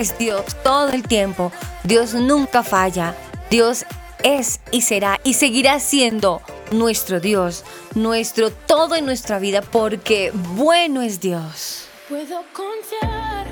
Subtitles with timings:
[0.00, 1.52] Es Dios todo el tiempo.
[1.84, 3.14] Dios nunca falla.
[3.50, 3.84] Dios
[4.24, 6.40] es y será y seguirá siendo
[6.72, 11.84] nuestro Dios, nuestro todo en nuestra vida, porque bueno es Dios.
[12.08, 13.46] Puedo confiar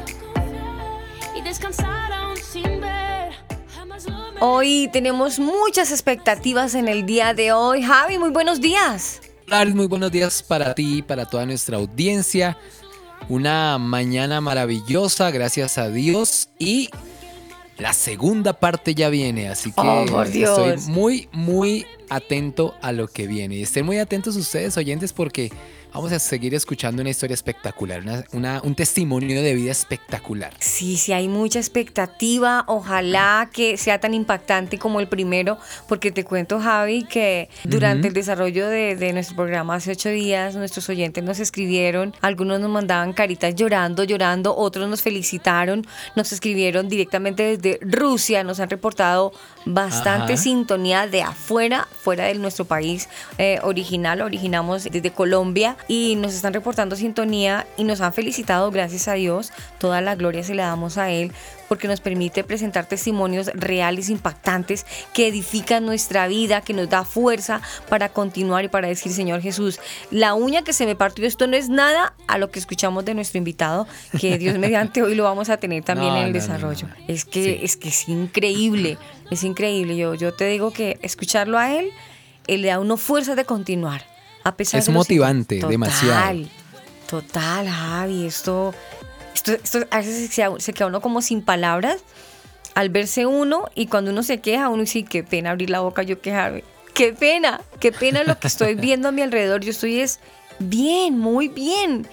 [1.36, 3.32] y descansar aún sin ver.
[4.40, 7.82] Hoy tenemos muchas expectativas en el día de hoy.
[7.82, 9.20] Javi, muy buenos días.
[9.74, 12.56] Muy buenos días para ti, para toda nuestra audiencia.
[13.28, 16.48] Una mañana maravillosa, gracias a Dios.
[16.58, 16.88] Y
[17.76, 23.26] la segunda parte ya viene, así que oh, estoy muy, muy atento a lo que
[23.26, 23.56] viene.
[23.56, 25.52] Y estén muy atentos ustedes, oyentes, porque
[25.92, 30.52] Vamos a seguir escuchando una historia espectacular, una, un testimonio de vida espectacular.
[30.60, 32.64] Sí, sí, hay mucha expectativa.
[32.66, 35.56] Ojalá que sea tan impactante como el primero,
[35.88, 40.54] porque te cuento, Javi, que durante el desarrollo de, de, nuestro programa hace ocho días,
[40.56, 46.88] nuestros oyentes nos escribieron, algunos nos mandaban caritas llorando, llorando, otros nos felicitaron, nos escribieron
[46.88, 49.32] directamente desde Rusia, nos han reportado
[49.64, 56.34] bastante sintonía de afuera, fuera de nuestro país eh, original, originamos desde Colombia y nos
[56.34, 60.66] están reportando sintonía y nos han felicitado, gracias a Dios, toda la gloria se la
[60.66, 61.32] damos a Él
[61.68, 67.60] porque nos permite presentar testimonios reales, impactantes, que edifican nuestra vida, que nos da fuerza
[67.88, 69.78] para continuar y para decir, Señor Jesús,
[70.10, 73.14] la uña que se me partió, esto no es nada a lo que escuchamos de
[73.14, 73.86] nuestro invitado,
[74.18, 76.88] que Dios mediante hoy lo vamos a tener también en el desarrollo.
[77.06, 78.98] es, que, es que es increíble,
[79.30, 79.96] es increíble.
[79.96, 81.90] Yo, yo te digo que escucharlo a Él,
[82.46, 84.17] Él le da uno fuerza de continuar
[84.58, 86.46] es motivante, demasiado.
[87.08, 88.74] Total, Javi, esto,
[89.34, 92.02] esto, esto a veces se, queda uno como sin palabras
[92.74, 96.02] al verse uno y cuando uno se queja, uno dice, qué pena abrir la boca,
[96.02, 96.64] yo quejarme.
[96.94, 99.62] Qué pena, qué pena lo que estoy viendo a mi alrededor.
[99.62, 100.20] Yo estoy es
[100.58, 102.06] bien, muy bien.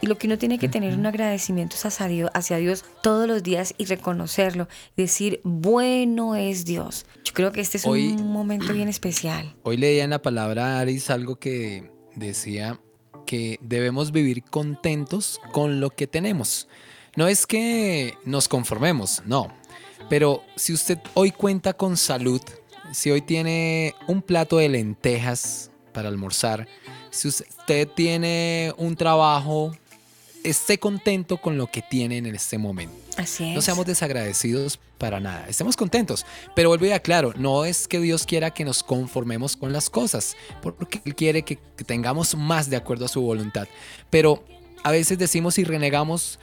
[0.00, 3.26] Y lo que uno tiene que tener un agradecimiento es hacia Dios, hacia Dios todos
[3.26, 4.68] los días y reconocerlo.
[4.96, 7.04] Decir, bueno es Dios.
[7.24, 9.56] Yo creo que este es un momento bien especial.
[9.62, 12.80] Hoy leía en la palabra Aris algo que decía
[13.26, 16.68] que debemos vivir contentos con lo que tenemos.
[17.16, 19.52] No es que nos conformemos, no.
[20.08, 22.40] Pero si usted hoy cuenta con salud,
[22.92, 26.68] si hoy tiene un plato de lentejas para almorzar,
[27.10, 29.72] si usted tiene un trabajo
[30.44, 32.94] esté contento con lo que tienen en este momento.
[33.16, 33.54] Así es.
[33.54, 35.46] No seamos desagradecidos para nada.
[35.48, 36.26] Estemos contentos.
[36.54, 40.36] Pero vuelvo a claro, no es que Dios quiera que nos conformemos con las cosas,
[40.62, 41.56] porque Él quiere que,
[41.86, 43.68] tengamos más de acuerdo a su voluntad.
[44.10, 44.44] Pero
[44.84, 46.38] a veces decimos y renegamos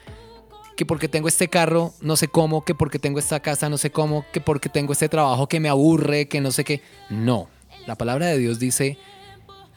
[0.75, 3.91] que porque tengo este carro no sé cómo, que porque tengo esta casa no sé
[3.91, 6.81] cómo, que porque tengo este trabajo que me aburre, que no sé qué.
[7.09, 7.47] No,
[7.85, 8.97] la palabra de Dios dice,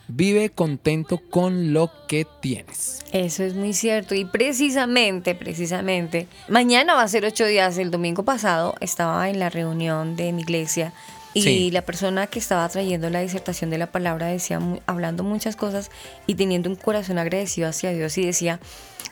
[0.08, 3.04] Vive contento con lo que tienes.
[3.12, 4.14] Eso es muy cierto.
[4.14, 7.78] Y precisamente, precisamente, mañana va a ser ocho días.
[7.78, 10.92] El domingo pasado estaba en la reunión de mi iglesia
[11.34, 15.90] y la persona que estaba trayendo la disertación de la palabra decía, hablando muchas cosas
[16.26, 18.60] y teniendo un corazón agradecido hacia Dios y decía,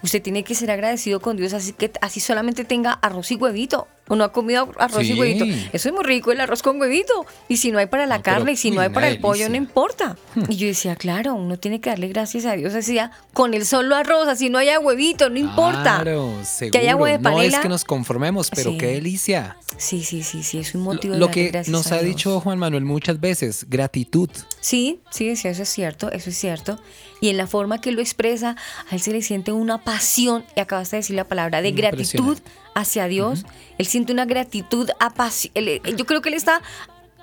[0.03, 3.87] usted tiene que ser agradecido con Dios, así que así solamente tenga arroz y huevito.
[4.09, 5.45] Uno ha comido arroz y huevito.
[5.73, 7.27] Eso es muy rico, el arroz con huevito.
[7.49, 9.49] Y si no hay para la No, carne, y si no hay para el pollo,
[9.49, 10.17] no importa.
[10.49, 13.67] Y yo decía, claro, uno tiene que darle gracias a Dios así sea, con el
[13.67, 16.01] solo arroz, así no haya huevito, no importa.
[16.03, 16.33] Claro,
[16.71, 17.31] Que haya agua de seguro.
[17.31, 17.63] No es panela.
[17.63, 18.79] que nos conformemos, pero Sí.
[18.79, 19.57] qué delicia.
[19.77, 21.97] Sí, sí, sí, sí, es un Lo, motivo de lo darle que gracias nos a
[21.97, 22.15] ha Dios.
[22.17, 24.31] dicho Juan Manuel muchas veces, gratitud.
[24.61, 26.79] Sí, sí, sí, eso es cierto, eso es cierto.
[27.21, 28.57] Y en la forma que lo expresa,
[28.91, 31.99] a él se le siente una pasión, y acabas de decir la palabra, de gratitud
[32.39, 32.66] Impresionante.
[32.77, 33.45] Hacia Dios.
[33.79, 35.91] Él siente una gratitud apasionada.
[35.97, 36.63] Yo creo que él está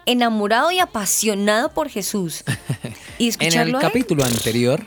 [0.05, 2.44] enamorado y apasionado por Jesús.
[3.19, 4.85] Y En el escucharlo a él, capítulo anterior,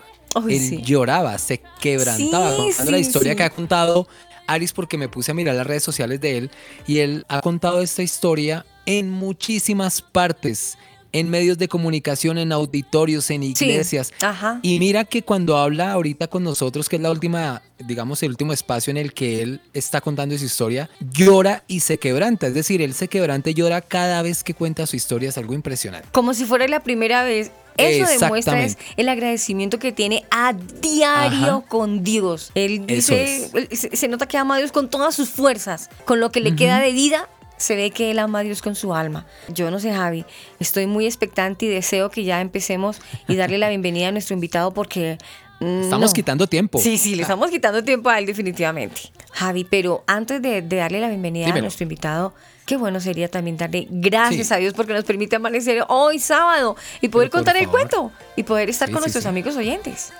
[0.49, 0.83] él sí.
[0.83, 4.09] lloraba, se quebrantaba Sí, contando la historia que ha contado
[4.49, 6.51] Aris porque me puse a mirar las redes sociales de él
[6.89, 10.77] y él ha contado esta historia en muchísimas partes,
[11.19, 14.13] en medios de comunicación, en auditorios, en Sí, iglesias.
[14.21, 14.59] ajá.
[14.63, 18.53] Y mira que cuando habla ahorita con nosotros, que es la última, digamos, el último
[18.53, 22.47] espacio en el que él está contando su historia, llora y se quebranta.
[22.49, 25.29] Es decir, él se quebranta y llora cada vez que cuenta su historia.
[25.31, 26.09] Es algo impresionante.
[26.13, 27.51] como si fuera la primera vez.
[27.79, 31.65] Eso demuestra es el agradecimiento que tiene a diario Ajá.
[31.69, 32.51] con Dios.
[32.55, 33.55] Él dice, es.
[33.55, 36.41] él- se, se nota que ama a Dios con todas sus fuerzas, con lo que
[36.41, 37.29] le queda de vida.
[37.57, 39.27] Se ve que él ama a Dios con su alma.
[39.49, 40.25] Yo no sé, Javi,
[40.61, 44.73] estoy muy expectante y deseo que ya empecemos y darle la bienvenida a nuestro invitado
[44.73, 45.17] porque...
[45.61, 46.15] mm, Estamos no.
[46.15, 46.79] quitando tiempo.
[46.79, 49.01] Sí, sí, le estamos quitando tiempo a él definitivamente.
[49.33, 52.35] Javi, pero antes de, de darle la bienvenida a nuestro invitado,
[52.67, 54.55] qué bueno sería también darle gracias Sí.
[54.55, 58.43] a Dios porque nos permite amanecer hoy sábado y poder Pero contar el cuento y
[58.43, 60.13] poder estar Sí, con sí, nuestros amigos oyentes.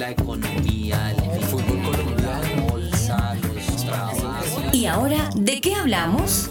[0.00, 4.72] La economía, el fútbol colombiano, bolsa, los trabajos.
[4.72, 6.50] ¿Y ahora de qué hablamos?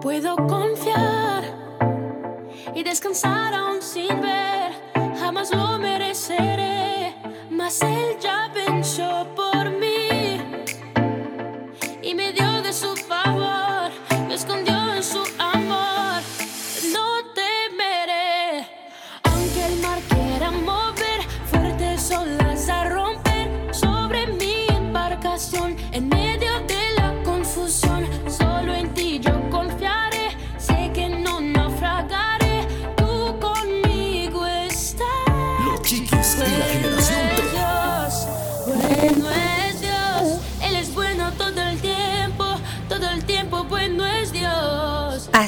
[0.00, 1.42] Puedo confiar
[2.72, 4.70] y descansar aún sin ver,
[5.18, 7.16] jamás lo mereceré,
[7.50, 9.87] mas él ya pensó por mí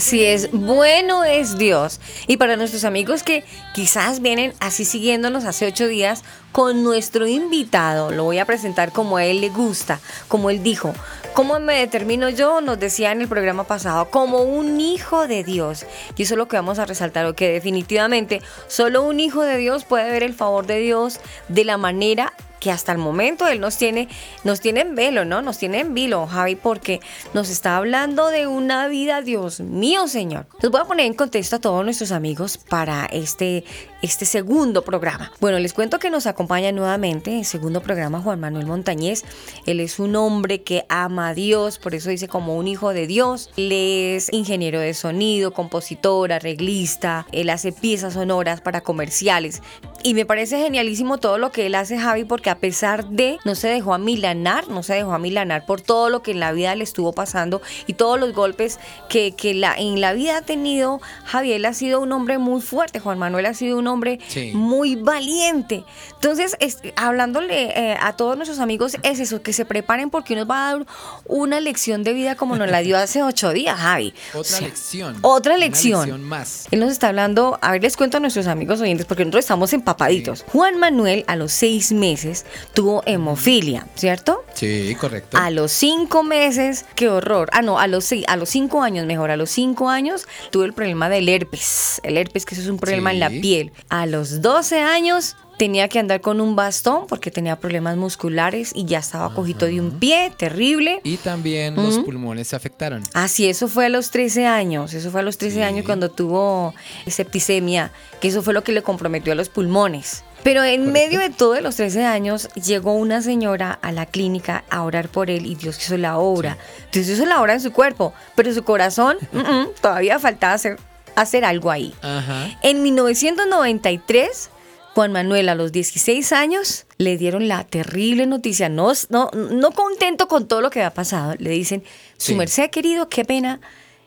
[0.00, 2.00] Así es, bueno es Dios.
[2.26, 8.10] Y para nuestros amigos que quizás vienen así siguiéndonos hace ocho días, con nuestro invitado,
[8.10, 10.94] lo voy a presentar como a él le gusta, como él dijo.
[11.34, 12.62] ¿Cómo me determino yo?
[12.62, 15.84] Nos decía en el programa pasado, como un hijo de Dios.
[16.16, 19.58] Y eso es lo que vamos a resaltar, o que definitivamente solo un hijo de
[19.58, 23.58] Dios puede ver el favor de Dios de la manera que hasta el momento él
[23.58, 24.08] nos tiene,
[24.44, 25.42] nos tiene en velo, ¿no?
[25.42, 27.00] Nos tiene en vilo, Javi, porque
[27.34, 30.46] nos está hablando de una vida, Dios mío, Señor.
[30.62, 33.64] Les voy a poner en contexto a todos nuestros amigos para este,
[34.02, 35.32] este segundo programa.
[35.40, 39.24] Bueno, les cuento que nos acompaña nuevamente en segundo programa Juan Manuel Montañez.
[39.66, 43.06] Él es un hombre que ama a Dios, por eso dice como un hijo de
[43.06, 43.50] Dios.
[43.56, 49.62] Él es ingeniero de sonido, compositor, arreglista, él hace piezas sonoras para comerciales.
[50.02, 53.54] Y me parece genialísimo todo lo que él hace, Javi, porque a pesar de, no
[53.54, 56.84] se dejó amilanar, no se dejó amilanar por todo lo que en la vida le
[56.84, 58.78] estuvo pasando y todos los golpes
[59.10, 61.00] que, que la, en la vida ha tenido.
[61.24, 64.52] Javier ha sido un hombre muy fuerte, Juan Manuel ha sido un hombre Sí.
[64.54, 65.84] muy valiente.
[66.14, 70.48] Entonces, es- hablándole eh, a todos nuestros amigos, es eso, que se preparen porque nos
[70.48, 70.86] va a dar
[71.26, 74.14] una lección de vida como nos la dio hace ocho días, Javi.
[74.30, 75.16] Otra O sea, lección.
[75.22, 76.00] Otra lección.
[76.00, 76.66] lección más.
[76.70, 79.72] Él nos está hablando, a ver, les cuento a nuestros amigos oyentes, porque nosotros estamos
[79.72, 80.44] empapaditos.
[80.52, 82.44] Juan Manuel a los seis meses
[82.74, 84.44] tuvo hemofilia, ¿cierto?
[84.54, 85.36] Sí, correcto.
[85.38, 87.48] A los cinco meses, qué horror.
[87.52, 90.64] Ah, no, a los, seis- a los cinco años, mejor, a los cinco años tuvo
[90.64, 92.00] el problema del herpes.
[92.04, 93.72] El herpes, que eso es un problema en la piel.
[93.88, 98.86] A los 12 años tenía que andar con un bastón porque tenía problemas musculares y
[98.86, 101.00] ya estaba cojito de un pie, terrible.
[101.04, 103.02] Y también los pulmones se afectaron.
[103.12, 104.94] Así, eso fue a los 13 años.
[104.94, 105.62] Eso fue a los 13 Sí.
[105.62, 106.72] años cuando tuvo
[107.06, 110.24] septicemia, que eso fue lo que le comprometió a los pulmones.
[110.42, 114.64] Pero en medio de todo de los 13 años llegó una señora a la clínica
[114.70, 116.56] a orar por él y Dios hizo la obra.
[116.92, 120.78] Dios hizo la obra en su cuerpo, pero su corazón mm, mm, todavía faltaba hacer,
[121.22, 121.94] hacer algo ahí.
[122.02, 122.48] Ajá.
[122.62, 124.50] En 1993,
[124.94, 130.26] Juan Manuel a los 16 años le dieron la terrible noticia, no, no, no contento
[130.28, 131.82] con todo lo que había pasado, le dicen,
[132.16, 132.34] su Sí.
[132.34, 133.60] merced querido, qué pena,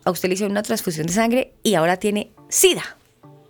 [0.03, 2.97] a usted le hicieron una transfusión de sangre y ahora tiene SIDA.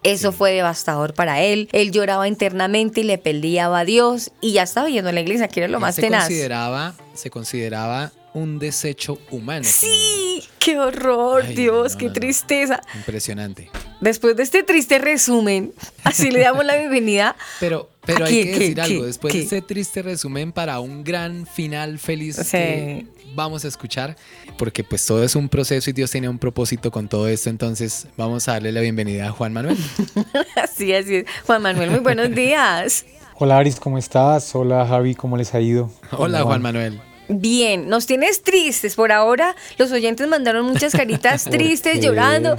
[0.03, 1.69] Eso fue devastador para él.
[1.71, 5.47] Él lloraba internamente y le peleaba a Dios y ya estaba yendo a la iglesia,
[5.47, 6.25] que era lo Él más se tenaz.
[6.25, 9.65] consideraba, se consideraba un desecho humano.
[9.67, 12.13] Sí, qué horror, Ay, Dios, no, qué no, no.
[12.13, 12.81] tristeza.
[12.95, 13.69] Impresionante.
[14.01, 15.71] Después de este triste resumen,
[16.03, 17.35] así le damos la bienvenida.
[17.59, 19.05] Pero, pero ¿A hay qué, que decir qué, algo.
[19.05, 22.51] Después de este triste resumen para un gran final feliz Sí.
[22.57, 24.15] que vamos a escuchar,
[24.57, 27.49] porque pues todo es un proceso y Dios tiene un propósito con todo esto.
[27.49, 29.77] Entonces vamos a darle la bienvenida a Juan Manuel.
[30.55, 31.25] Así, así es.
[31.45, 33.05] Juan Manuel, muy buenos días.
[33.35, 34.53] Hola Aris, ¿cómo estás?
[34.55, 35.89] Hola Javi, ¿cómo les ha ido?
[36.11, 36.61] Hola ¿Cómo Juan?
[36.61, 37.01] Manuel.
[37.27, 38.95] Bien, nos tienes tristes.
[38.95, 42.57] Por ahora, los oyentes mandaron muchas caritas tristes, llorando.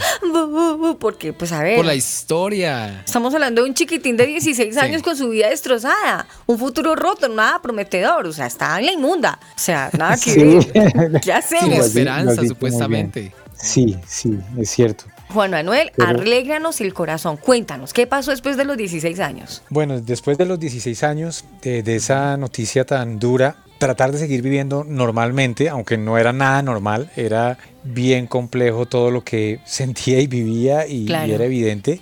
[0.99, 1.77] Porque, pues a ver.
[1.77, 3.03] Por la historia.
[3.05, 7.29] Estamos hablando de un chiquitín de 16 años con su vida destrozada, un futuro roto,
[7.29, 9.39] nada prometedor, o sea, está en la inmunda.
[9.55, 10.43] O sea, nada que Sí.
[10.45, 11.13] ver.
[11.21, 11.79] ¿Qué Sin hacemos?
[11.79, 13.33] Lo esperanza, supuestamente.
[13.57, 15.05] Sí, sí, es cierto.
[15.31, 17.37] Juan Manuel, Pero- arréglanos el corazón.
[17.39, 19.63] Cuéntanos, ¿qué pasó después de los 16 años?
[19.71, 24.41] Bueno, después de los 16 años de, de esa noticia tan dura, tratar de seguir
[24.41, 30.27] viviendo normalmente, aunque no era nada normal, era bien complejo todo lo que sentía y
[30.27, 31.35] vivía y, y Claro.
[31.35, 32.01] era evidente.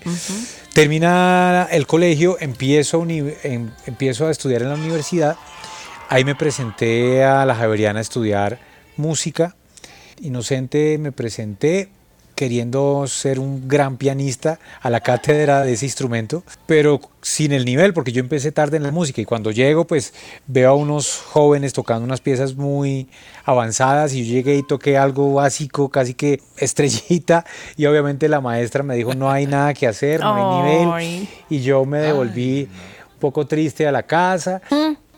[0.73, 5.37] Termina el colegio, empiezo, a em- empiezo a estudiar en la universidad.
[6.09, 8.59] Ahí me presenté a la Javeriana a estudiar
[8.97, 9.57] música.
[10.21, 11.89] Inocente me presenté
[12.35, 17.93] queriendo ser un gran pianista a la cátedra de ese instrumento, pero sin el nivel,
[17.95, 20.13] porque yo empecé tarde en la música y cuando llego pues
[20.47, 23.09] veo a unos jóvenes tocando unas piezas muy
[23.45, 27.45] avanzadas y yo llegué y toqué algo básico, casi que estrellita
[27.77, 31.61] y obviamente la maestra me dijo no hay nada que hacer, no hay nivel y
[31.61, 32.69] yo me devolví
[33.15, 34.61] un poco triste a la casa,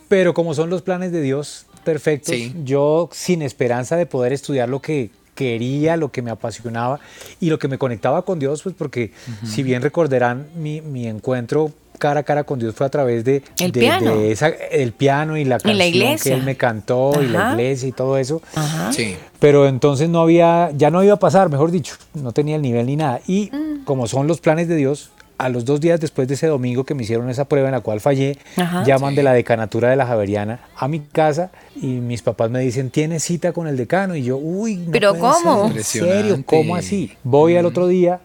[0.09, 2.55] pero como son los planes de Dios perfectos, Sí.
[2.65, 7.01] yo sin esperanza de poder estudiar lo que quería, lo que me apasionaba
[7.41, 9.13] y lo que me conectaba con Dios, pues porque
[9.45, 13.43] si bien recordarán mi, mi encuentro cara a cara con Dios fue a través de,
[13.59, 14.17] El de- piano.
[14.17, 16.33] de esa- el piano y la canción la iglesia.
[16.33, 18.43] que él me cantó y la iglesia y todo eso.
[18.55, 18.93] Ajá.
[18.93, 19.17] Sí.
[19.39, 22.87] Pero entonces no había, ya no iba a pasar, mejor dicho, no tenía el nivel
[22.87, 23.21] ni nada.
[23.29, 23.85] Y Mm.
[23.85, 26.95] como son los planes de Dios, a los dos días después de ese domingo que
[26.95, 28.85] me hicieron esa prueba en la cual fallé, Ajá.
[28.85, 29.17] llaman Sí.
[29.17, 33.23] de la decanatura de la Javeriana a mi casa y mis papás me dicen, ¿tienes
[33.25, 34.15] cita con el decano?
[34.17, 35.69] Y yo, uy, no ¿Pero puede cómo?
[35.69, 36.43] ser, ¿En serio?
[36.47, 37.13] ¿Cómo así?
[37.25, 38.21] Voy al otro día,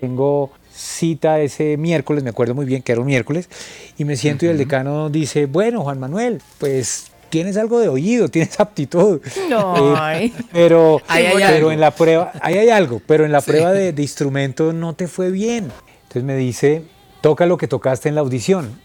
[0.00, 3.48] tengo cita ese miércoles, me acuerdo muy bien que era un miércoles,
[3.96, 8.28] y me siento y el decano dice, bueno, Juan Manuel, pues tienes algo de oído,
[8.28, 9.20] tienes aptitud.
[9.50, 9.94] No.
[10.14, 11.72] Eh, pero Ahí hay pero algo.
[11.72, 15.08] en la prueba, ahí hay algo, pero en la prueba de, de instrumento no te
[15.08, 15.68] fue bien.
[16.14, 16.84] Entonces me dice,
[17.22, 18.80] toca lo que tocaste en la audición.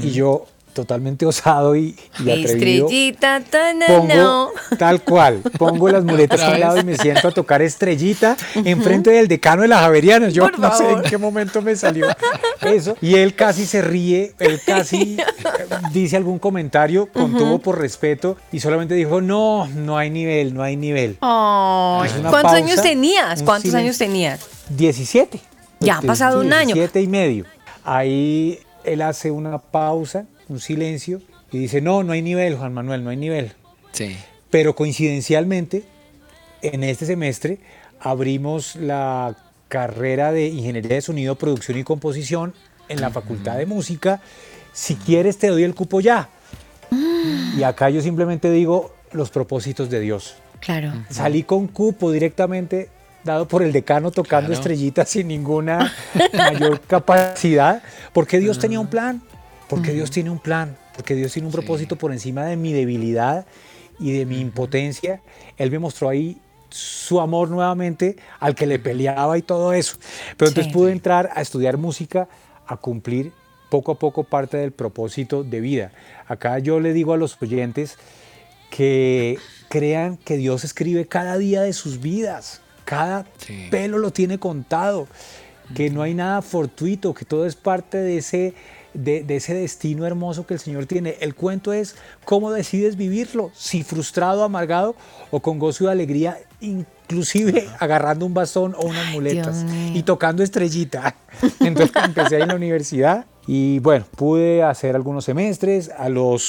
[0.00, 4.50] Y yo, totalmente osado y, y atrevido, Estrellita, ta, na, pongo no.
[4.78, 8.38] tal cual, pongo las muletas Otra a un lado y me siento a tocar estrellita
[8.54, 10.32] enfrente del decano de las Javerianas.
[10.32, 12.06] Yo Por no sé en qué momento me salió
[12.62, 12.96] eso.
[13.02, 15.18] Y él casi se ríe, él casi
[15.92, 20.78] dice algún comentario, contuvo por respeto y solamente dijo, no, no hay nivel, no hay
[20.78, 21.18] nivel.
[21.20, 23.42] Una ¿Cuántos pausa, años tenías?
[23.42, 24.40] ¿Cuántos años tenías?
[24.70, 25.55] 17.
[25.86, 26.74] Ya ha pasado un año.
[26.74, 27.44] 17 y medio.
[27.84, 31.20] Ahí él hace una pausa, un silencio
[31.52, 33.52] y dice, no, no hay nivel, Juan Manuel, no hay nivel.
[33.92, 34.16] Sí.
[34.50, 35.84] Pero coincidencialmente,
[36.62, 37.58] en este semestre
[38.00, 39.36] abrimos la
[39.68, 42.54] carrera de Ingeniería de Sonido, Producción y Composición
[42.88, 44.20] en la Facultad de Música.
[44.72, 46.28] Si quieres, te doy el cupo ya.
[47.56, 50.36] Y acá yo simplemente digo los propósitos de Dios.
[50.60, 50.92] Claro.
[51.10, 52.90] Salí con cupo directamente
[53.26, 54.54] dado por el decano tocando Claro.
[54.60, 55.92] estrellitas sin ninguna
[56.32, 57.82] mayor capacidad,
[58.14, 59.20] porque Dios tenía un plan,
[59.68, 63.44] porque Dios tiene un plan, porque Dios tiene un propósito por encima de mi debilidad
[63.98, 65.20] y de mi impotencia.
[65.58, 66.38] Él me mostró ahí
[66.70, 69.96] su amor nuevamente al que le peleaba y todo eso.
[70.36, 70.72] Pero entonces Sí.
[70.72, 72.28] pude entrar a estudiar música,
[72.66, 73.32] a cumplir
[73.70, 75.92] poco a poco parte del propósito de vida.
[76.28, 77.96] Acá yo le digo a los oyentes,
[78.70, 83.68] que crean que Dios escribe cada día de sus vidas, cada Sí.
[83.70, 85.06] pelo lo tiene contado,
[85.74, 88.54] que no hay nada fortuito, que todo es parte de ese,
[88.94, 91.16] de, de ese destino hermoso que el Señor tiene.
[91.20, 94.94] El cuento es cómo decides vivirlo, si frustrado, amargado
[95.30, 101.16] o con gozo y alegría, inclusive agarrando un bastón o unas muletas y tocando estrellita.
[101.60, 105.90] Entonces empecé ahí en la universidad y bueno, pude hacer algunos semestres.
[105.98, 106.42] A los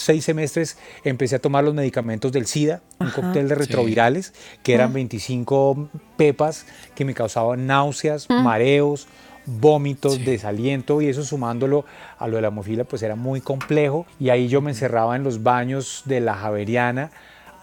[0.00, 4.92] seis semestres empecé a tomar los medicamentos del SIDA, un cóctel de retrovirales, que eran
[4.92, 9.06] 25 pepas que me causaban náuseas, mareos,
[9.46, 11.84] vómitos, desaliento y eso sumándolo
[12.18, 15.24] a lo de la hemofilia pues era muy complejo y ahí yo me encerraba en
[15.24, 17.10] los baños de la Javeriana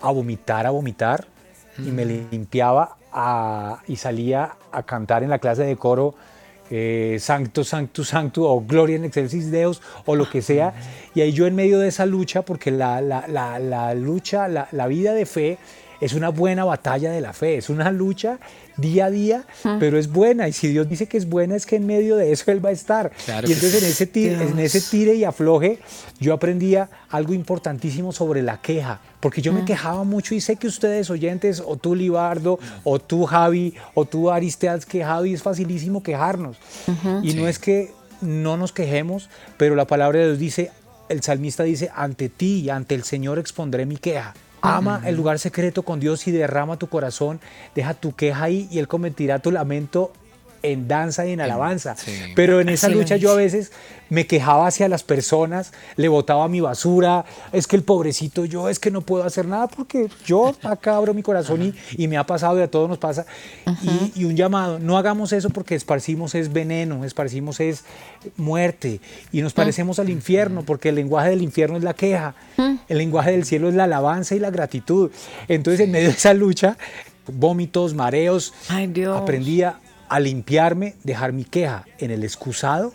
[0.01, 1.27] a vomitar, a vomitar
[1.77, 6.15] y me limpiaba a- y salía a cantar en la clase de coro
[6.72, 10.74] eh, Sancto, Sancto, Sancto o Gloria en Excelsis Deus o lo que sea.
[11.16, 14.68] Y ahí yo en medio de esa lucha, porque la, la- la- la lucha, la,
[14.72, 15.58] la vida de fe
[16.01, 18.40] es una buena batalla de la fe, es una lucha
[18.77, 19.46] día a día,
[19.79, 20.48] pero es buena.
[20.48, 22.70] Y si Dios dice que es buena, es que en medio de eso Él va
[22.70, 23.12] a estar.
[23.25, 23.86] Claro y entonces sí.
[23.86, 25.79] en ese, tire, en ese tire y afloje,
[26.20, 30.68] yo aprendía algo importantísimo sobre la queja, porque yo me quejaba mucho y sé que
[30.68, 35.33] ustedes oyentes, o tú Libardo, o tú Javi, o tú Aris te has quejado y
[35.33, 36.57] es facilísimo quejarnos.
[37.24, 40.72] Y no es que no nos quejemos, pero la palabra de Dios dice,
[41.10, 44.33] el salmista dice, ante ti y ante el Señor expondré mi queja.
[44.61, 47.39] Ama el lugar secreto con Dios y derrama tu corazón,
[47.75, 50.11] deja tu queja ahí y Él convertirá tu lamento
[50.72, 51.96] en danza y en alabanza.
[51.98, 52.12] sí.
[52.36, 53.72] Pero en esa Así lucha yo a veces
[54.10, 58.80] me quejaba hacia las personas, le botaba mi basura, es que el pobrecito yo, es
[58.80, 62.25] que no puedo hacer nada porque yo acá abro mi corazón y, y me ha
[62.25, 63.25] pasado y a todos nos pasa.
[63.82, 67.84] y, y un llamado, no hagamos eso porque esparcimos es veneno, esparcimos es
[68.38, 69.01] muerte
[69.34, 72.34] y nos parecemos al infierno porque el lenguaje del infierno es la queja,
[72.88, 75.12] el lenguaje del cielo es la alabanza y la gratitud.
[75.50, 76.77] Entonces en medio de esa lucha,
[77.27, 79.18] vómitos, mareos, Ay, Dios.
[79.22, 79.87] aprendía a
[80.20, 82.93] limpiarme, dejar mi queja en el excusado,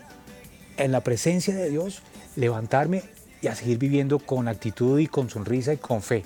[0.77, 2.01] en la presencia de Dios,
[2.35, 3.03] levantarme
[3.41, 6.23] y a seguir viviendo con actitud y con sonrisa y con fe.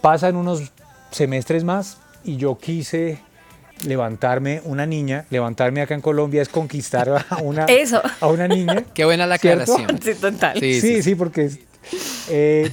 [0.00, 0.72] Pasan unos
[1.10, 3.18] semestres más y yo quise
[3.84, 8.00] levantarme una niña, levantarme acá en Colombia es conquistar a una, Eso.
[8.20, 8.84] a una niña.
[8.94, 9.74] Qué buena la ¿Cierto?
[9.74, 10.00] aclaración.
[10.02, 10.58] Sí, total.
[10.58, 11.50] Sí, Sí, sí, porque
[12.28, 12.70] eh,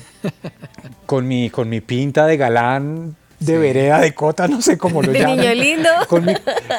[1.05, 5.11] con, mi, con mi pinta de galán, de vereda, de cota, no sé cómo lo
[5.13, 5.37] De llaman.
[5.37, 5.89] niño lindo.
[6.07, 6.33] Con mi,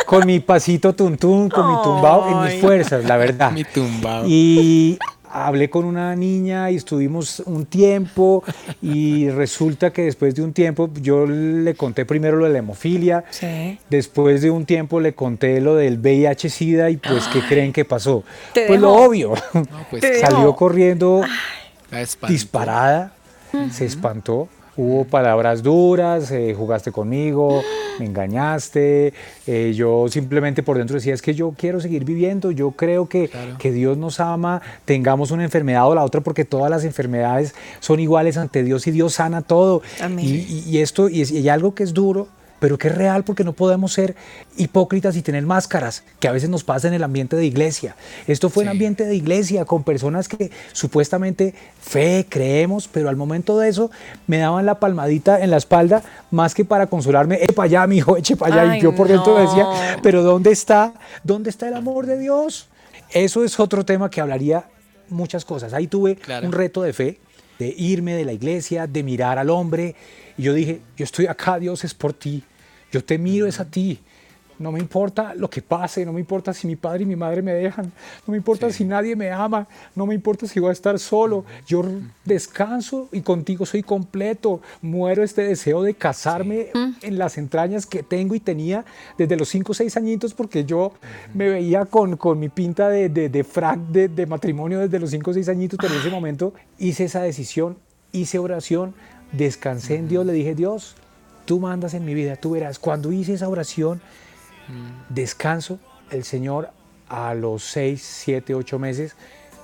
[0.06, 3.52] con mi pasito tuntún, con mi tumbao en mis fuerzas, la verdad.
[3.52, 4.24] Mi tumbao.
[4.26, 4.98] Y
[5.36, 8.44] hablé con una niña y estuvimos un tiempo
[8.80, 13.24] y resulta que después de un tiempo yo le conté primero lo de la hemofilia,
[13.30, 13.76] Sí.
[13.90, 18.22] después de un tiempo le conté lo del VIH-Sida y pues ¿qué creen que pasó?
[18.54, 20.54] Pues lo obvio, No, pues, Te salió dejó.
[20.56, 21.22] corriendo
[22.28, 23.12] disparada,
[23.72, 24.48] se espantó.
[24.76, 27.62] Hubo palabras duras, eh, jugaste conmigo,
[28.00, 29.12] me engañaste.
[29.46, 33.30] eh, yo simplemente por dentro decía, es que yo quiero seguir viviendo, yo creo que,
[33.58, 38.00] que Dios nos ama, tengamos una enfermedad o la otra, porque todas las enfermedades son
[38.00, 39.82] iguales ante Dios y Dios sana todo.
[40.00, 40.24] Amén.
[40.24, 42.26] Y, y- y esto, y, y algo que es duro,
[42.64, 44.16] pero que es real porque no podemos ser
[44.56, 47.94] hipócritas y tener máscaras, que a veces nos pasa en el ambiente de iglesia.
[48.26, 48.70] Esto fue en Sí.
[48.70, 53.90] ambiente de iglesia, con personas que supuestamente fe, creemos, pero al momento de eso
[54.26, 58.16] me daban la palmadita en la espalda más que para consolarme, eche para allá, mijo,
[58.16, 58.72] eche para allá.
[58.72, 59.40] Ay, y yo por dentro no.
[59.46, 60.94] decía, pero ¿dónde está?
[61.22, 62.68] ¿Dónde está el amor de Dios?
[63.10, 64.64] Eso es otro tema que hablaría
[65.10, 65.74] muchas cosas.
[65.74, 66.46] Ahí tuve Claro.
[66.46, 67.18] un reto de fe,
[67.58, 69.94] de irme de la iglesia, de mirar al hombre.
[70.38, 72.42] Y yo dije, yo estoy acá, Dios es por ti.
[72.94, 73.98] Yo te miro, es a ti.
[74.56, 77.42] No me importa lo que pase, no me importa si mi padre y mi madre
[77.42, 77.86] me dejan,
[78.24, 81.44] no me importa si nadie me ama, no me importa si voy a estar solo.
[81.66, 81.84] Yo
[82.24, 84.60] descanso y contigo soy completo.
[84.80, 86.68] Muero este deseo de casarme
[87.02, 88.84] en las entrañas que tengo y tenía
[89.18, 90.92] desde los 5 o 6 añitos porque yo
[91.34, 95.10] me veía con, con mi pinta de, de, de frac de, de matrimonio desde los
[95.10, 97.76] 5 o 6 añitos, pero en ese momento hice esa decisión,
[98.12, 98.94] hice oración,
[99.32, 100.94] descansé en Dios, le dije, Dios,
[101.44, 102.78] tú mandas en mi vida, tú verás.
[102.78, 104.00] Cuando hice esa oración,
[105.08, 105.78] descanso,
[106.10, 106.70] el Señor
[107.08, 109.14] a los 6, 7, 8 meses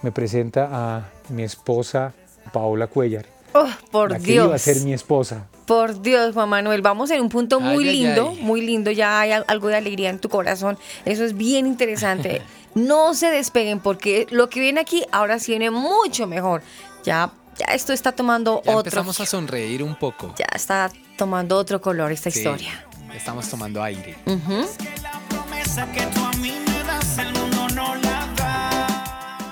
[0.02, 2.12] me presenta a mi esposa
[2.52, 4.62] Paola Cuellar, Oh, por la que iba a Dios.
[4.62, 5.46] ser mi esposa.
[5.66, 8.42] Por Dios, Juan Manuel, vamos en un punto muy ay, lindo, ay.
[8.42, 12.42] muy lindo, ya hay al- algo de alegría en tu corazón, eso es bien interesante.
[12.72, 16.62] No se despeguen porque lo que viene aquí ahora sí viene mucho mejor.
[17.02, 20.34] Ya, ya esto está tomando Ya otro, empezamos a sonreír un poco.
[20.38, 22.86] ya está tomando otro color esta Sí, historia.
[23.14, 24.16] Estamos tomando aire.
[24.26, 24.66] Ujú.
[25.02, 29.50] La promesa que tú a mí me das, el mundo no la da.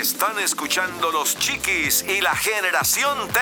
[0.00, 3.40] Están escuchando los chiquis y la generación T.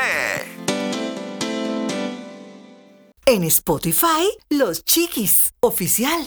[3.26, 6.26] En Spotify, Los Chiquis, oficial.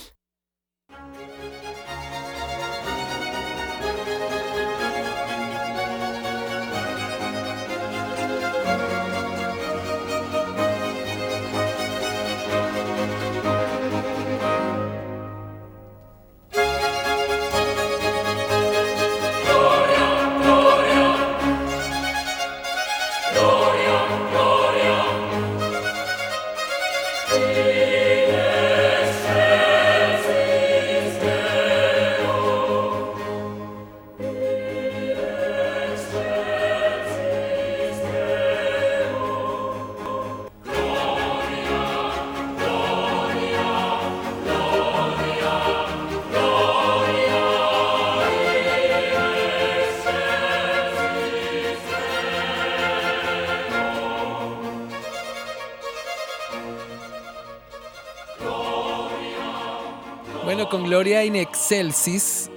[60.73, 62.49] Con Gloria in Excelsis,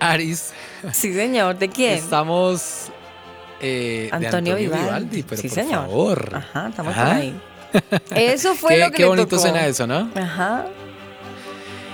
[0.00, 0.52] Aris,
[0.92, 1.92] Sí, señor, ¿de quién?
[1.92, 2.86] estamos
[3.60, 4.84] eh, de Antonio, Antonio Vivaldi.
[4.84, 5.72] Vivaldi, pero sí, por señor.
[5.86, 6.30] favor.
[6.34, 7.04] Ajá, estamos Ajá.
[7.06, 7.40] por ahí.
[8.16, 9.42] Eso fue Qué, lo que qué le bonito tocó.
[9.42, 10.10] suena eso, ¿no?
[10.16, 10.66] Ajá.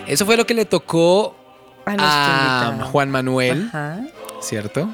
[0.07, 1.37] Eso fue lo que le tocó
[1.85, 2.89] A.
[2.91, 4.01] Juan Manuel, Ajá.
[4.41, 4.89] ¿cierto?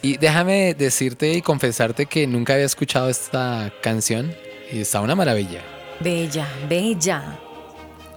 [0.00, 4.32] Y déjame decirte y confesarte que nunca había escuchado esta canción
[4.70, 5.60] y está una maravilla.
[5.98, 7.36] Bella, bella.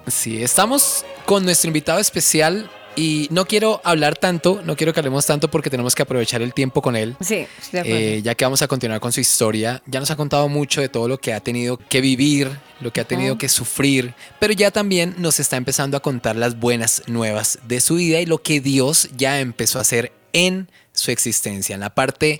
[0.06, 5.26] Sí, estamos con nuestro invitado especial y no quiero hablar tanto, no quiero que hablemos
[5.26, 7.16] tanto porque tenemos que aprovechar el tiempo con él.
[7.20, 8.00] Sí, de acuerdo.
[8.00, 10.88] Eh, ya que vamos a continuar con su historia, ya nos ha contado mucho de
[10.88, 14.72] todo lo que ha tenido que vivir, lo que ha tenido que sufrir, pero ya
[14.72, 18.62] también nos está empezando a contar las buenas nuevas de su vida y lo que
[18.62, 22.40] Dios ya empezó a hacer en su existencia, en la parte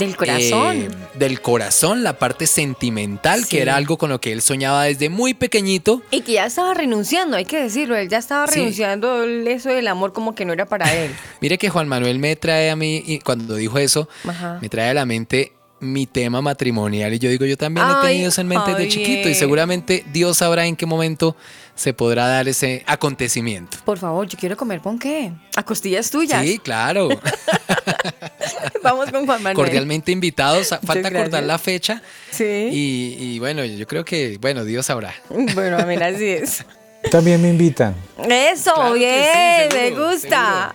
[0.00, 0.76] Del corazón.
[0.78, 3.50] eh, del corazón, la parte sentimental, Sí.
[3.56, 6.02] que era algo con lo que él soñaba desde muy pequeñito.
[6.10, 8.56] Y que ya estaba renunciando, hay que decirlo, él ya estaba Sí.
[8.58, 11.12] renunciando eso del amor como que no era para él.
[11.40, 14.58] Mire que Juan Manuel me trae a mí, y cuando dijo eso, Ajá.
[14.60, 18.08] me trae a la mente mi tema matrimonial y yo digo, yo también he Ay,
[18.12, 21.36] tenido eso en mente de chiquito y seguramente Dios sabrá en qué momento
[21.74, 23.78] se podrá dar ese acontecimiento.
[23.84, 25.32] Por favor, yo quiero comer ponqué.
[25.56, 26.44] A costillas tuyas.
[26.44, 27.08] Sí, claro.
[28.82, 29.54] Vamos con Juan Manuel.
[29.56, 30.68] Cordialmente invitados.
[30.84, 32.68] Falta acordar la fecha Sí.
[32.72, 35.14] y, y bueno, yo creo que, bueno, Dios sabrá.
[35.28, 36.64] Bueno, a ver, así es.
[37.10, 37.94] También me invitan.
[38.28, 40.74] Eso, Claro bien, sí, me seguro, gusta.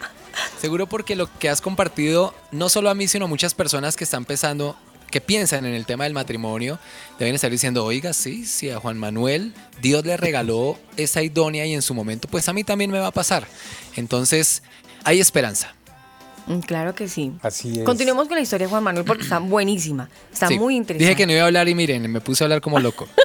[0.60, 4.04] Seguro porque lo que has compartido, no solo a mí, sino a muchas personas que
[4.04, 4.76] están pensando,
[5.12, 6.80] que piensan en el tema del matrimonio,
[7.20, 11.74] deben estar diciendo, oiga, sí, sí, a Juan Manuel Dios le regaló esa idónea y
[11.74, 13.48] en su momento, pues a mí también me va a pasar.
[13.96, 14.64] Entonces,
[15.04, 15.74] hay esperanza.
[16.48, 17.32] Mm, Claro que sí.
[17.42, 17.86] Así es.
[17.86, 20.10] Continuemos con la historia de Juan Manuel porque está buenísima.
[20.32, 21.04] Está Sí, muy interesante.
[21.06, 23.08] Dije que no iba a hablar y miren, me puse a hablar como loco.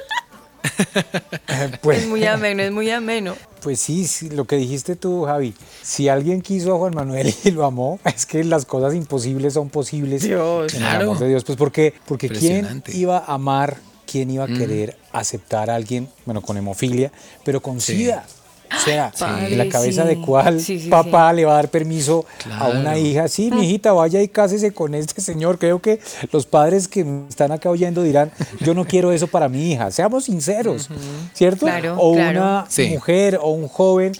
[1.81, 3.35] Pues, Es muy ameno, es muy ameno.
[3.61, 5.53] pues sí, sí, lo que dijiste tú, Javi.
[5.81, 9.69] Si alguien quiso a Juan Manuel y lo amó, es que las cosas imposibles son
[9.69, 10.23] posibles.
[10.23, 10.73] Dios.
[10.73, 11.43] en el amor de Dios.
[11.43, 16.41] Pues porque, porque ¿quién iba a amar, quién iba a querer aceptar a alguien, bueno,
[16.41, 17.11] con hemofilia,
[17.45, 17.95] pero con Sí.
[17.97, 18.25] SIDA.
[18.75, 21.69] O sea, Padre, en la cabeza de cuál Sí, sí, papá le va a dar
[21.69, 22.25] permiso
[22.57, 23.27] a una hija.
[23.27, 25.59] Sí, mi hijita, vaya y cásese con este señor.
[25.59, 25.99] Creo que
[26.31, 28.31] los padres que me están acá oyendo dirán,
[28.61, 29.91] yo no quiero eso para mi hija.
[29.91, 30.89] Seamos sinceros,
[31.33, 31.65] ¿cierto?
[31.65, 32.39] Claro, o claro.
[32.39, 32.87] una Sí.
[32.87, 34.13] mujer o un joven,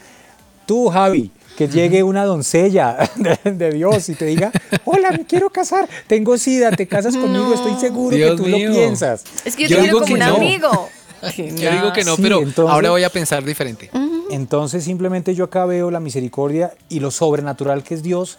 [0.66, 4.52] tú, Javi, que llegue una doncella de, de Dios y te diga,
[4.86, 8.70] hola, me quiero casar, tengo sida, te casas conmigo, estoy seguro Dios que tú mío.
[8.70, 9.24] lo piensas.
[9.46, 10.36] Es que yo, Yo te quiero digo como que un no.
[10.36, 10.90] amigo.
[11.38, 13.90] Yo digo que no, Sí, pero entonces- ahora voy a pensar diferente.
[14.32, 18.38] Entonces simplemente yo acá veo la misericordia y lo sobrenatural que es Dios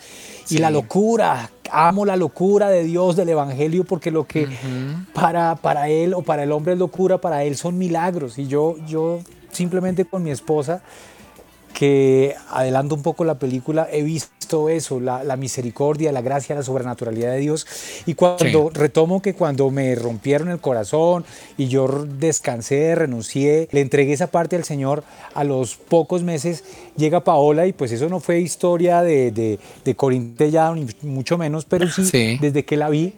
[0.48, 1.50] y la locura.
[1.70, 4.48] Amo la locura de Dios, del Evangelio, porque lo que
[5.12, 8.38] para, para Él o para el hombre es locura, para Él son milagros.
[8.38, 9.20] Y yo, yo
[9.52, 10.82] simplemente con mi esposa,
[11.74, 14.30] que adelanto un poco la película, he visto
[14.68, 17.66] eso, la, la misericordia, la gracia, la sobrenaturalidad de Dios.
[18.06, 21.24] Y cuando retomo que cuando me rompieron el corazón
[21.56, 21.86] y yo
[22.18, 26.64] descansé, renuncié, le entregué esa parte al Señor, a los pocos meses
[26.96, 31.64] llega Paola y pues eso no fue historia de, de, de Corintellado, ni mucho menos,
[31.64, 32.38] pero sí, Sí.
[32.40, 33.14] desde que la vi,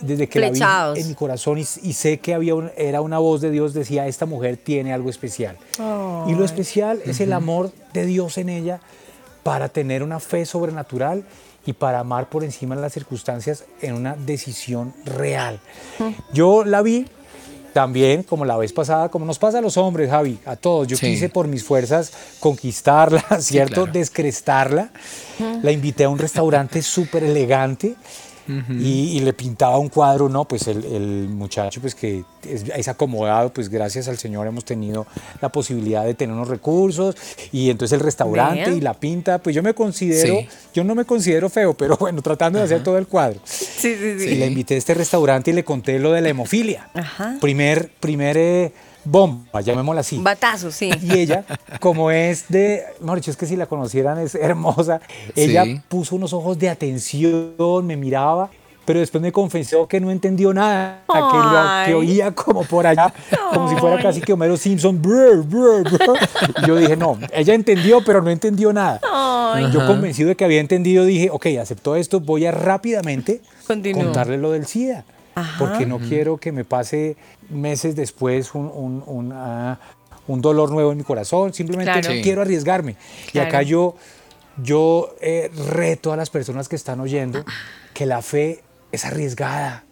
[0.00, 0.90] desde que Flechados.
[0.90, 3.50] la vi en mi corazón y, y sé que había un- era una voz de
[3.50, 5.56] Dios, decía, esta mujer tiene algo especial.
[6.26, 8.80] Y lo especial es el amor de Dios en ella
[9.42, 11.24] para tener una fe sobrenatural
[11.66, 15.60] y para amar por encima de las circunstancias en una decisión real.
[16.32, 17.06] Yo la vi
[17.72, 20.88] también, como la vez pasada, como nos pasa a los hombres, Javi, a todos.
[20.88, 21.06] Yo Sí.
[21.06, 23.74] quise por mis fuerzas conquistarla, ¿cierto?
[23.84, 23.92] claro.
[23.92, 24.90] Descrestarla.
[25.62, 27.94] La invité a un restaurante súper elegante.
[28.70, 32.88] Y, y le pintaba un cuadro, no, pues el, el muchacho pues que es, es
[32.88, 35.06] acomodado, pues gracias al Señor hemos tenido
[35.40, 37.14] la posibilidad de tener unos recursos
[37.52, 40.48] y entonces el restaurante y la pinta, pues yo me considero, Sí.
[40.74, 43.40] yo no me considero feo, pero bueno, tratando de hacer todo el cuadro.
[43.44, 44.28] Sí, sí, sí.
[44.30, 46.88] Y la invité a este restaurante y le conté lo de la hemofilia.
[46.94, 47.36] Ajá.
[47.40, 48.72] Primer, primer eh,
[49.04, 50.18] bomba, llamémosla así.
[50.18, 50.90] Batazo, sí.
[51.02, 51.44] Y ella,
[51.80, 55.00] como es de, mejor dicho, es que si la conocieran es hermosa,
[55.36, 55.80] ella Sí.
[55.88, 58.50] puso unos ojos de atención, me miraba,
[58.84, 63.12] pero después me confesó que no entendió nada, que, lo- que oía como por allá,
[63.52, 65.00] como si fuera casi que Homero Simpson.
[65.00, 66.18] brr, brr, brr.
[66.62, 69.00] Y yo dije, no, ella entendió, pero no entendió nada.
[69.72, 74.04] Yo convencido de que había entendido, dije, ok, aceptó esto, voy a rápidamente Continúa.
[74.04, 75.04] contarle lo del SIDA.
[75.40, 75.58] Ajá.
[75.58, 77.16] Porque no quiero que me pase
[77.48, 79.78] meses después un, un- un, ah,
[80.26, 81.52] un dolor nuevo en mi corazón.
[81.54, 82.08] Simplemente Claro.
[82.08, 82.22] no Sí.
[82.22, 82.96] quiero arriesgarme.
[83.32, 83.96] Y acá yo,
[84.62, 87.44] yo eh, reto a las personas que están oyendo
[87.94, 89.84] que la fe es arriesgada,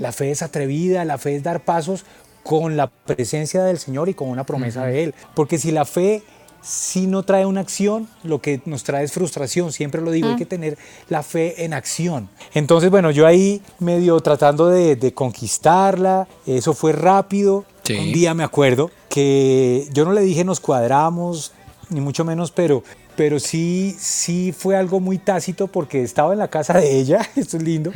[0.00, 2.04] la fe es atrevida, la fe es dar pasos
[2.42, 5.14] con la presencia del Señor y con una promesa de Él.
[5.34, 6.22] Porque si la fe
[6.62, 9.72] si no trae una acción, lo que nos trae es frustración.
[9.72, 12.28] Siempre lo digo, hay que tener la fe en acción.
[12.54, 17.64] Entonces, bueno, yo ahí medio tratando de, de conquistarla, eso fue rápido.
[17.82, 17.96] Sí.
[17.96, 21.52] Un día me acuerdo que yo no le dije nos cuadramos,
[21.88, 22.82] ni mucho menos, pero,
[23.16, 27.56] pero sí, sí fue algo muy tácito porque estaba en la casa de ella, esto
[27.56, 27.92] es lindo,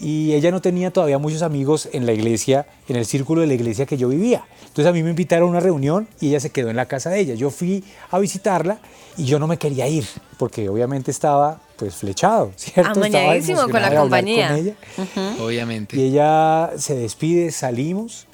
[0.00, 3.54] y ella no tenía todavía muchos amigos en la iglesia, en el círculo de la
[3.54, 4.44] iglesia que yo vivía.
[4.60, 7.10] Entonces a mí me invitaron a una reunión y ella se quedó en la casa
[7.10, 7.34] de ella.
[7.34, 8.78] Yo fui a visitarla
[9.16, 10.06] y yo no me quería ir
[10.38, 13.00] porque obviamente estaba pues flechado, ¿cierto?
[13.00, 14.48] Amañadísimo con la compañía.
[14.48, 14.74] con ella.
[15.40, 15.96] Obviamente.
[15.96, 18.26] Y ella se despide, salimos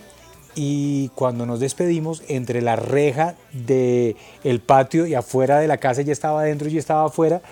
[0.61, 6.01] y cuando nos despedimos, entre la reja del el patio y afuera de la casa,
[6.01, 7.43] ella estaba adentro y yo estaba afuera.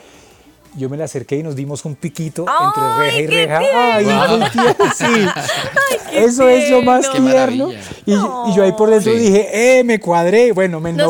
[0.77, 3.61] Yo me la acerqué y nos dimos un piquito entre reja y reja.
[3.95, 4.85] ¡Ay, muy tierno!
[4.95, 5.27] Sí.
[6.13, 7.71] Eso es lo más Qué tierno.
[8.05, 9.19] Y, y yo ahí por dentro Sí.
[9.19, 10.53] dije, ¡eh, me cuadré!
[10.53, 11.01] Bueno, me en-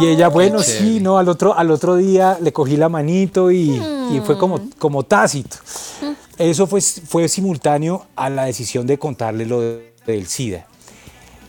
[0.00, 1.00] y ella, bueno, sí, chévere.
[1.00, 3.70] no, al otro, al otro día le cogí la manito y,
[4.12, 5.56] y fue como, como tácito.
[6.36, 10.66] Eso fue, fue simultáneo a la decisión de contarle lo de- del SIDA.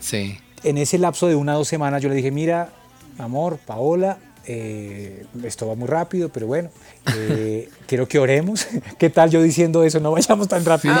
[0.00, 0.38] Sí.
[0.64, 2.70] En ese lapso de una o dos semanas yo le dije, mira,
[3.18, 6.70] amor, Paola, eh, esto va muy rápido, pero bueno,
[7.16, 8.66] eh, quiero que oremos.
[8.98, 10.00] ¿Qué tal yo diciendo eso?
[10.00, 10.94] No vayamos tan rápido.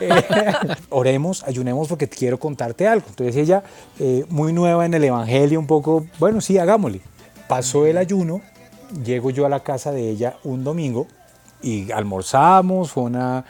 [0.00, 0.14] Eh,
[0.90, 3.06] oremos, ayunemos porque quiero contarte algo.
[3.08, 3.62] Entonces ella,
[3.98, 7.00] eh, muy nueva en el Evangelio, un poco, bueno, sí, hagámosle.
[7.48, 8.40] Pasó el ayuno,
[9.04, 11.06] llego yo a la casa de ella un domingo
[11.62, 13.44] y almorzamos, fue una-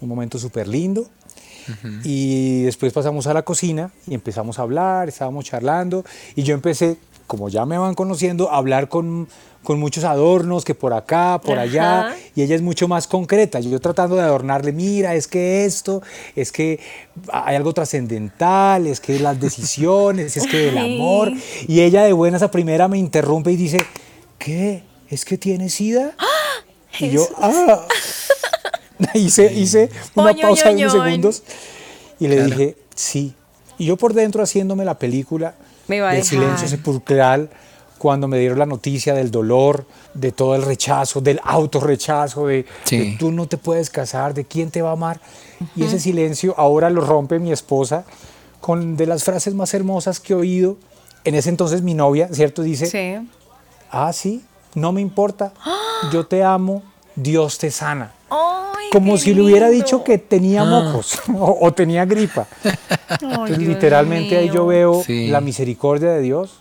[0.00, 1.06] un momento súper lindo.
[2.04, 6.98] Y después pasamos a la cocina y empezamos a hablar, estábamos charlando y yo empecé,
[7.26, 9.28] como ya me van conociendo, hablar con,
[9.62, 12.16] con muchos adornos, que por acá, por allá, Ajá.
[12.34, 13.60] y ella es mucho más concreta.
[13.60, 16.02] Yo tratando de adornarle, mira, es que esto,
[16.36, 16.80] es que
[17.32, 21.32] hay algo trascendental, es que las decisiones, es que el amor.
[21.66, 23.78] Y ella de buenas a primera me interrumpe y dice,
[24.38, 24.82] ¿qué?
[25.08, 26.12] ¿Es que tiene sida?
[27.00, 27.86] Y yo, ah.
[29.14, 31.04] hice, hice una Oño, pausa de unos oño.
[31.04, 31.42] segundos
[32.20, 32.50] y le Claro.
[32.50, 33.34] dije, sí.
[33.78, 35.54] Y yo por dentro haciéndome la película
[35.88, 36.38] Me va a del dejar.
[36.38, 37.50] silencio sepulcral,
[37.98, 42.98] cuando me dieron la noticia del dolor, de todo el rechazo, del autorrechazo, de, Sí.
[43.12, 45.20] de tú no te puedes casar, de quién te va a amar.
[45.74, 48.04] Y ese silencio ahora lo rompe mi esposa
[48.60, 50.76] con de las frases más hermosas que he oído.
[51.24, 52.62] En ese entonces mi novia, ¿cierto?
[52.62, 53.26] Dice, Sí.
[53.90, 54.44] ah, sí,
[54.74, 55.52] no me importa,
[56.12, 56.82] yo te amo,
[57.16, 58.12] Dios te sana.
[58.34, 62.46] Ay, Como si le hubiera dicho que tenía mocos o, o tenía gripa.
[63.20, 65.28] Entonces, literalmente ahí yo veo Sí.
[65.28, 66.58] la misericordia de Dios,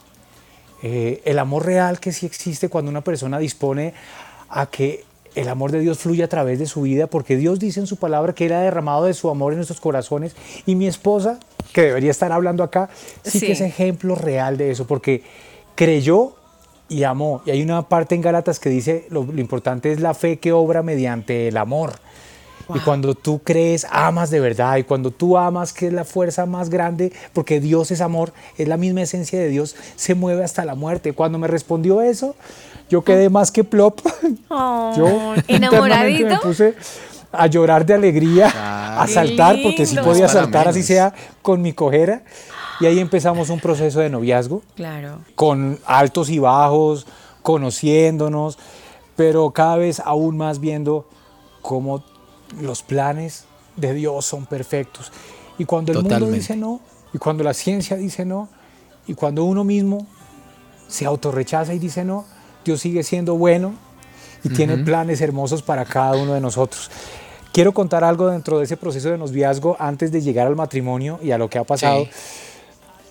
[0.84, 3.94] eh, el amor real que sí existe cuando una persona dispone
[4.50, 5.04] a que
[5.36, 7.96] el amor de Dios fluya a través de su vida, porque Dios dice en su
[7.98, 10.36] palabra que Él ha derramado de su amor en nuestros corazones.
[10.68, 11.40] Y mi esposa,
[11.74, 12.90] que debería estar hablando acá,
[13.24, 13.46] sí, Sí.
[13.48, 15.24] que es ejemplo real de eso, porque
[15.74, 16.36] creyó
[16.94, 17.42] y amó.
[17.46, 20.52] Y hay una parte en Gálatas que dice, lo, lo importante es la fe que
[20.52, 21.94] obra mediante el amor.
[22.74, 24.78] Y cuando tú crees, amas de verdad.
[24.78, 28.68] Y cuando tú amas, que es la fuerza más grande, porque Dios es amor, es
[28.68, 31.14] la misma esencia de Dios, se mueve hasta la muerte.
[31.14, 32.36] Cuando me respondió eso,
[32.90, 34.00] yo quedé más que plop.
[34.50, 36.42] Ay, yo internamente me enamoradito.
[36.42, 36.74] puse
[37.34, 38.50] a llorar de alegría,
[39.02, 40.10] a Qué saltar, porque sí lindo.
[40.10, 42.22] podía saltar, así sea con mi cojera.
[42.80, 45.20] Y ahí empezamos un proceso de noviazgo Claro.
[45.36, 47.06] con altos y bajos,
[47.42, 48.58] conociéndonos,
[49.16, 51.08] pero cada vez aún más viendo
[51.62, 52.04] cómo
[52.60, 53.46] los planes
[53.78, 55.12] de Dios son perfectos.
[55.58, 56.40] Y cuando el mundo Totalmente.
[56.40, 56.82] dice no,
[57.14, 58.50] y cuando la ciencia dice no,
[59.08, 60.08] y cuando uno mismo
[60.88, 62.26] se autorrechaza y dice no,
[62.66, 63.74] Dios sigue siendo bueno
[64.44, 66.90] y tiene planes hermosos para cada uno de nosotros.
[67.52, 71.32] Quiero contar algo dentro de ese proceso de noviazgo antes de llegar al matrimonio y
[71.32, 72.10] a lo que ha pasado Sí.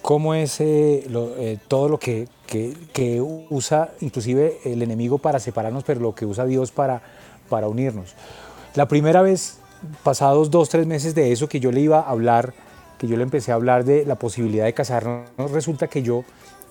[0.03, 5.39] Cómo es eh, lo- eh, todo lo que, que- que usa inclusive el enemigo para
[5.39, 7.03] separarnos, pero lo que usa Dios para,
[7.49, 8.15] para unirnos.
[8.75, 9.59] La primera vez,
[10.03, 12.53] pasados dos, tres meses de eso, que yo le iba a hablar,
[12.99, 16.25] que yo le empecé a hablar de la posibilidad de casarnos, resulta que yo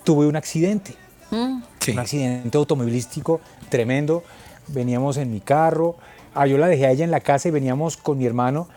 [0.04, 0.96] tuve un accidente,
[1.80, 1.92] Sí.
[1.92, 3.40] un accidente automovilístico
[3.70, 4.24] tremendo.
[4.68, 5.96] Veníamos en mi carro,
[6.36, 8.68] ah, yo la dejé a ella en la casa y veníamos con mi hermano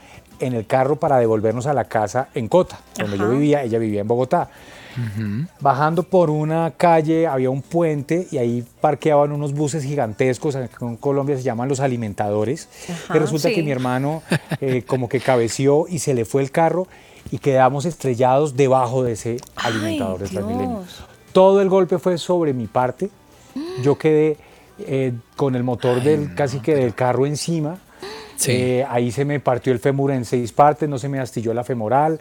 [0.41, 3.33] en el carro para devolvernos a la casa en Cota, donde yo Ajá.
[3.33, 4.51] vivía, ella vivía en Bogotá.
[5.61, 10.97] Bajando por una calle había un puente y ahí parqueaban unos buses gigantescos, acá en
[10.97, 12.69] Colombia se llaman los alimentadores.
[12.89, 13.55] Ajá, y resulta sí.
[13.57, 14.23] que mi hermano
[14.61, 16.87] eh, como que cabeció y se le fue el carro
[17.31, 20.85] y quedamos estrellados debajo de ese Ay, alimentador de Transmilenio.
[21.33, 23.11] Todo el golpe fue sobre mi parte.
[23.83, 24.37] Yo quedé
[24.79, 27.79] eh, con el motor del casi que del carro encima.
[28.37, 28.53] Sí.
[28.53, 31.65] Eh, ahí se me partió el fémur en seis partes, no se me astilló la
[31.65, 32.21] femoral,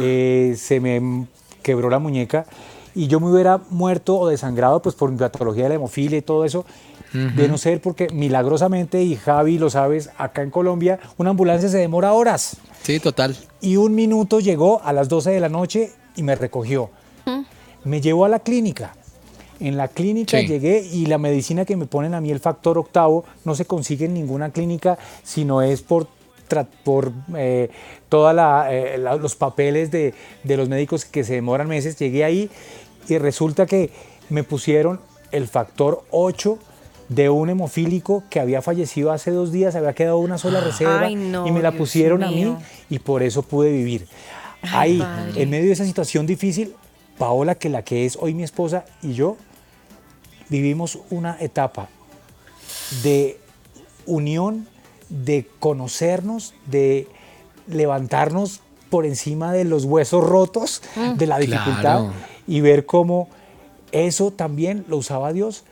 [0.00, 1.26] eh, se me
[1.62, 2.46] quebró la muñeca
[2.94, 6.22] y yo me hubiera muerto o desangrado pues por mi patología de la hemofilia y
[6.22, 6.64] todo eso,
[7.12, 11.78] de no ser porque milagrosamente, y Javi lo sabes, acá en Colombia una ambulancia se
[11.78, 13.36] demora horas Sí, total.
[13.60, 16.90] y un minuto llegó a las 12 de la noche y me recogió.
[17.84, 18.92] Me llevó a la clínica.
[19.60, 20.46] En la clínica Sí.
[20.46, 24.06] llegué y la medicina que me ponen a mí, el factor octavo, no se consigue
[24.06, 26.08] en ninguna clínica, sino es por,
[26.82, 27.70] por eh,
[28.08, 28.34] todos
[29.20, 31.98] los papeles de, de los médicos que se demoran meses.
[31.98, 32.50] Llegué ahí
[33.08, 33.90] y resulta que
[34.30, 35.00] me pusieron
[35.32, 36.58] el factor 8
[37.08, 41.16] de un hemofílico que había fallecido hace dos días, había quedado una sola reserva Ay,
[41.16, 42.56] no, y me la Dios pusieron a mí
[42.88, 44.06] y por eso pude vivir.
[44.62, 46.74] Ay, Ahí, en medio de esa situación difícil,
[47.18, 49.36] Paola, que la que es hoy mi esposa, y yo
[50.50, 51.88] vivimos una etapa
[53.02, 53.38] de
[54.06, 54.66] unión,
[55.08, 57.08] de conocernos, de
[57.66, 58.60] levantarnos
[58.90, 60.82] por encima de los huesos rotos,
[61.16, 62.12] de la dificultad, Claro.
[62.46, 63.28] y ver cómo
[63.92, 65.64] eso también lo usaba Dios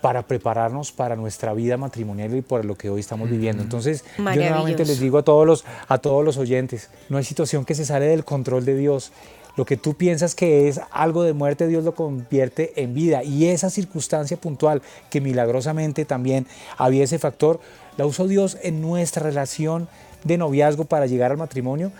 [0.00, 3.62] para prepararnos para nuestra vida matrimonial y para lo que hoy estamos viviendo.
[3.62, 7.64] Entonces, yo nuevamente les digo a todos los a todos los oyentes, no hay situación
[7.64, 9.12] que se sale del control de Dios.
[9.60, 13.22] Lo que tú piensas que es algo de muerte, Dios lo convierte en vida.
[13.22, 16.46] Y esa circunstancia puntual, que milagrosamente también
[16.78, 17.60] había ese factor,
[17.98, 19.86] la usó Dios en nuestra relación
[20.24, 21.92] de noviazgo para llegar al matrimonio,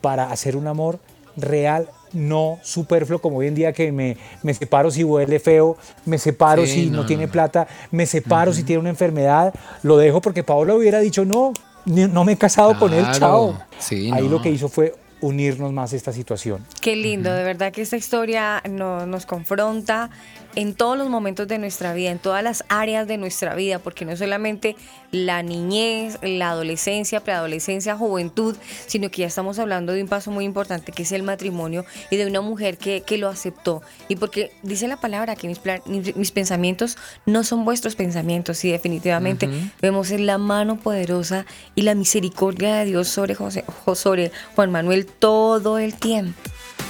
[0.00, 0.98] para hacer un amor
[1.36, 6.18] real, no superfluo, como hoy en día que me, me separo si huele feo, me
[6.18, 7.32] separo Sí, si no, no, tiene no.
[7.32, 11.52] plata, me separo si tiene una enfermedad, lo dejo porque Paola hubiera dicho, no,
[11.86, 13.56] no me he casado con él, chao.
[13.78, 14.30] Sí, Ahí no.
[14.30, 16.64] lo que hizo fue unirnos más a esta situación.
[16.80, 20.10] Qué lindo, de verdad que esta historia no- nos confronta
[20.56, 24.04] en todos los momentos de nuestra vida, en todas las áreas de nuestra vida, porque
[24.04, 24.76] no solamente
[25.10, 30.44] la niñez, la adolescencia, preadolescencia, juventud, sino que ya estamos hablando de un paso muy
[30.44, 33.82] importante que es el matrimonio y de una mujer que, que lo aceptó.
[34.08, 39.48] Y porque dice la palabra que mis, pensamientos no son vuestros pensamientos y definitivamente
[39.80, 44.70] vemos en la mano poderosa y la misericordia de Dios sobre, José, jo- sobre Juan
[44.72, 46.34] Manuel todo el tiempo.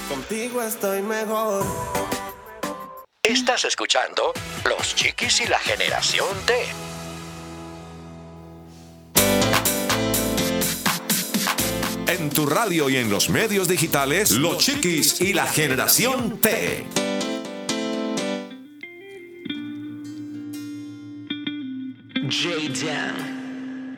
[0.09, 1.63] Contigo estoy mejor.
[3.27, 4.33] Estás escuchando
[4.65, 6.53] Los Chiquis y la Generación T.
[12.05, 16.85] En tu radio y en los medios digitales, Los Chiquis y la Generación T.
[22.29, 23.95] J Dan,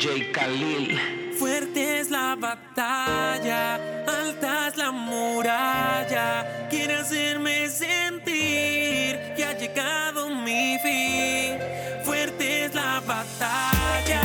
[0.00, 1.19] J Khalil.
[1.40, 3.76] Fuerte es la batalla,
[4.06, 6.68] alta es la muralla.
[6.68, 11.56] Quiere hacerme sentir que ha llegado mi fin.
[12.04, 14.20] Fuerte es la batalla,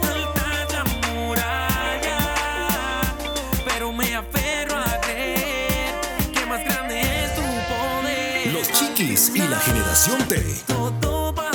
[0.00, 2.18] alta es la muralla.
[3.64, 5.92] Pero me aferro a creer
[6.32, 8.52] que más grande es tu poder.
[8.52, 10.40] Los Chiquis y la Generación T.
[10.68, 11.49] Todo.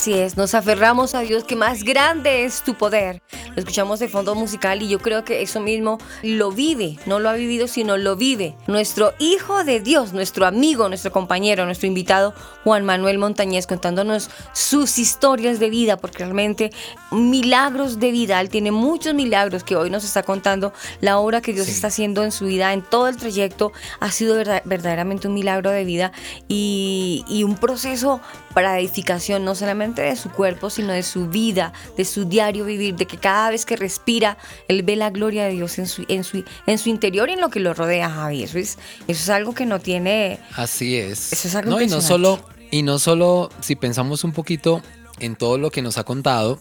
[0.00, 3.20] Así es, nos aferramos a Dios que más grande es tu poder.
[3.54, 7.28] Lo escuchamos de fondo musical y yo creo que eso mismo lo vive, no lo
[7.28, 8.54] ha vivido, sino lo vive.
[8.66, 12.32] Nuestro hijo de Dios, nuestro amigo, nuestro compañero, nuestro invitado
[12.64, 16.70] Juan Manuel Montañez contándonos sus historias de vida, porque realmente
[17.10, 20.72] milagros de vida, él tiene muchos milagros que hoy nos está contando.
[21.02, 24.36] La obra que Dios está haciendo en su vida, en todo el trayecto, ha sido
[24.36, 26.12] verda- verdaderamente un milagro de vida
[26.48, 28.22] y, y un proceso
[28.54, 32.96] para edificación no solamente de su cuerpo, sino de su vida, de su diario vivir,
[32.96, 34.38] de que cada vez que respira,
[34.68, 37.40] él ve la gloria de Dios en su, en su, en su interior y en
[37.40, 38.42] lo que lo rodea, Javi.
[38.42, 40.38] Eso es, eso es algo que no tiene...
[40.56, 41.32] Así es.
[41.32, 44.82] Eso es algo no, y no solo, y no solo si pensamos un poquito
[45.18, 46.58] en todo lo que nos ha contado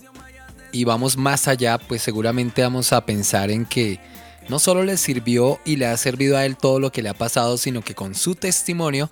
[0.72, 4.00] y vamos más allá, pues seguramente vamos a pensar en que
[4.50, 7.14] no solo le sirvió y le ha servido a él todo lo que le ha
[7.14, 9.10] pasado, sino que con su testimonio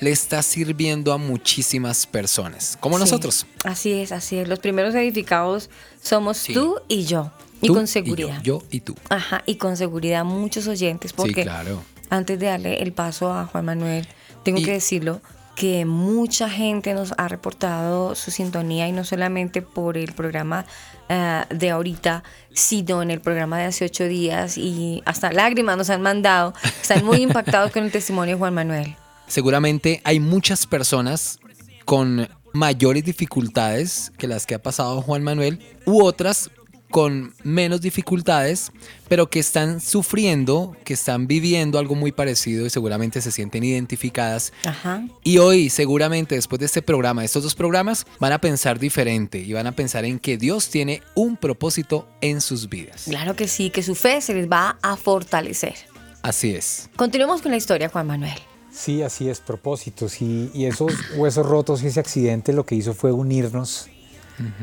[0.00, 3.46] le está sirviendo a muchísimas personas, como Sí, nosotros.
[3.64, 4.48] Así es, así es.
[4.48, 5.70] Los primeros edificados
[6.02, 6.54] somos Sí.
[6.54, 7.30] tú y yo.
[7.62, 8.40] Y Tú con seguridad.
[8.42, 8.94] yo y tú.
[9.10, 11.82] Ajá, y con seguridad muchos oyentes, porque Sí, claro.
[12.08, 14.08] antes de darle el paso a Juan Manuel,
[14.42, 15.20] tengo Y- que decirlo
[15.56, 20.64] que mucha gente nos ha reportado su sintonía y no solamente por el programa
[21.12, 22.22] ah, de ahorita,
[22.54, 26.54] sino en el programa de hace ocho días y hasta lágrimas nos han mandado.
[26.80, 28.96] Están muy impactados con el testimonio de Juan Manuel.
[29.30, 31.38] Seguramente hay muchas personas
[31.84, 36.50] con mayores dificultades que las que ha pasado Juan Manuel u otras
[36.90, 38.72] con menos dificultades,
[39.08, 44.52] pero que están sufriendo, que están viviendo algo muy parecido y seguramente se sienten identificadas.
[44.64, 45.04] Ajá.
[45.22, 49.38] Y hoy, seguramente, después de este programa, de estos dos programas, van a pensar diferente
[49.38, 53.04] y van a pensar en que Dios tiene un propósito en sus vidas.
[53.04, 55.76] Claro que sí, que su fe se les va a fortalecer.
[56.22, 56.90] Así es.
[56.96, 58.49] Continuemos con la historia, Juan Manuel.
[58.72, 60.20] Sí, así es, propósitos.
[60.22, 63.88] Y, y esos huesos rotos y ese accidente lo que hizo fue unirnos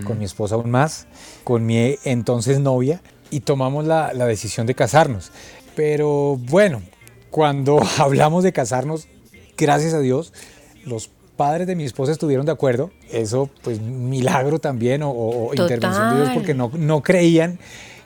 [0.06, 1.06] con mi esposa aún más,
[1.44, 3.00] con mi entonces novia,
[3.30, 5.32] y tomamos la, la decisión de casarnos.
[5.76, 6.82] Pero bueno,
[7.30, 9.08] cuando hablamos de casarnos,
[9.56, 10.34] gracias a Dios,
[10.86, 12.90] los padres de mi esposa estuvieron de acuerdo.
[13.12, 17.60] Eso, pues, milagro también, o, o- intervención de Dios, porque no, no creían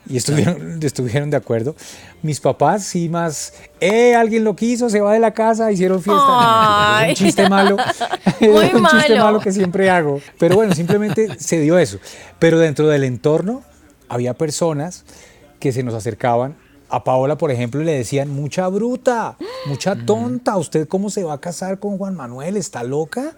[0.07, 1.75] y estuvieron, estuvieron de acuerdo.
[2.21, 6.23] Mis papás sí más, eh, alguien lo quiso, se va de la casa, hicieron fiesta.
[6.23, 7.11] No, Ay.
[7.11, 7.77] es un chiste malo.
[8.39, 9.25] Muy es un chiste malo.
[9.25, 10.21] malo que siempre hago.
[10.37, 11.99] Pero bueno, simplemente se dio eso.
[12.39, 13.63] Pero dentro del entorno
[14.09, 15.05] había personas
[15.59, 16.55] que se nos acercaban.
[16.93, 21.35] A Paola, por ejemplo, y le decían, mucha bruta, mucha tonta, ¿usted cómo se va
[21.35, 22.57] a casar con Juan Manuel?
[22.57, 23.33] ¿Está loca?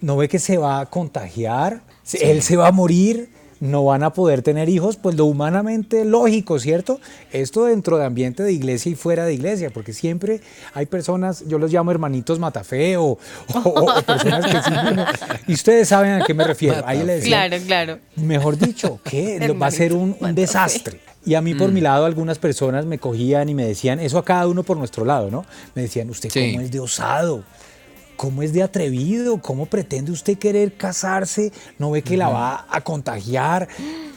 [0.00, 1.82] ¿No ve que se va a contagiar?
[2.20, 3.30] ¿Él se va a morir?
[3.60, 6.98] No van a poder tener hijos, pues lo humanamente lógico, ¿cierto?
[7.30, 10.40] Esto dentro de ambiente de iglesia y fuera de iglesia, porque siempre
[10.74, 13.04] hay personas, yo los llamo hermanitos matafé o,
[13.54, 15.04] o- o personas que sí, bueno,
[15.46, 16.82] y ustedes saben a qué me refiero.
[16.86, 17.98] Ahí le decía, Claro, claro.
[18.16, 21.00] mejor dicho, que va a ser un, un desastre.
[21.26, 24.24] Y a mí por mi lado algunas personas me cogían y me decían, eso a
[24.24, 25.44] cada uno por nuestro lado, ¿no?
[25.74, 26.52] Me decían, usted Sí.
[26.52, 27.44] cómo es de osado,
[28.20, 32.82] cómo es de atrevido, cómo pretende usted querer casarse, no ve que la va a
[32.82, 33.66] contagiar,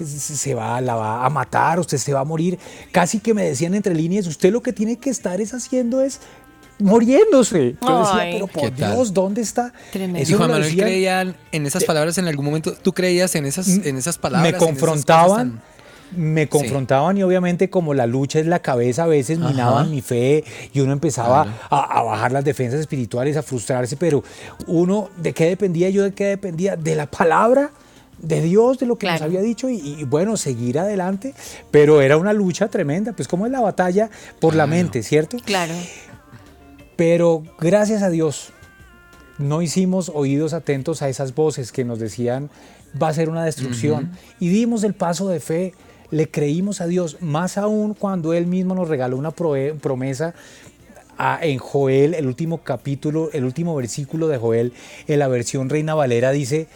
[0.03, 2.59] se va, la va a matar, usted se va a morir.
[2.91, 6.19] Casi que me decían entre líneas, usted lo que tiene que estar es haciendo es
[6.79, 7.75] muriéndose.
[7.81, 8.33] Yo decía, Ay.
[8.33, 8.91] pero ¿Qué por tal?
[8.95, 9.71] Dios, ¿dónde está?
[9.93, 10.29] Tremendo.
[10.29, 12.73] Y Juan Manuel decían- creía en esas palabras en algún momento.
[12.73, 14.43] ¿Tú creías en esas, en esas palabras?
[14.43, 15.61] me en esas cosas confrontaban, tan-
[16.15, 19.49] me confrontaban y obviamente como la lucha es la cabeza, a veces Ajá.
[19.49, 20.43] minaban mi fe
[20.73, 21.57] y uno empezaba Claro.
[21.69, 24.23] a, a bajar las defensas espirituales, a frustrarse, pero
[24.67, 25.89] uno, ¿de qué dependía?
[25.89, 26.75] Yo de qué dependía?
[26.75, 27.71] De la palabra
[28.19, 31.33] de Dios, de lo que nos había dicho y, y, bueno, seguir adelante,
[31.71, 34.09] pero era una lucha tremenda, pues como es la batalla
[34.39, 35.37] por la mente, ¿cierto?
[35.43, 35.73] Claro.
[36.95, 38.51] Pero gracias a Dios
[39.39, 42.49] no hicimos oídos atentos a esas voces que nos decían
[43.01, 45.73] va a ser una destrucción y dimos el paso de fe,
[46.13, 50.33] le creímos a Dios, más aún cuando Él mismo nos regaló una promesa
[51.17, 54.73] a- en Joel, el último capítulo, el último versículo de Joel,
[55.07, 56.67] en la versión Reina Valera dice,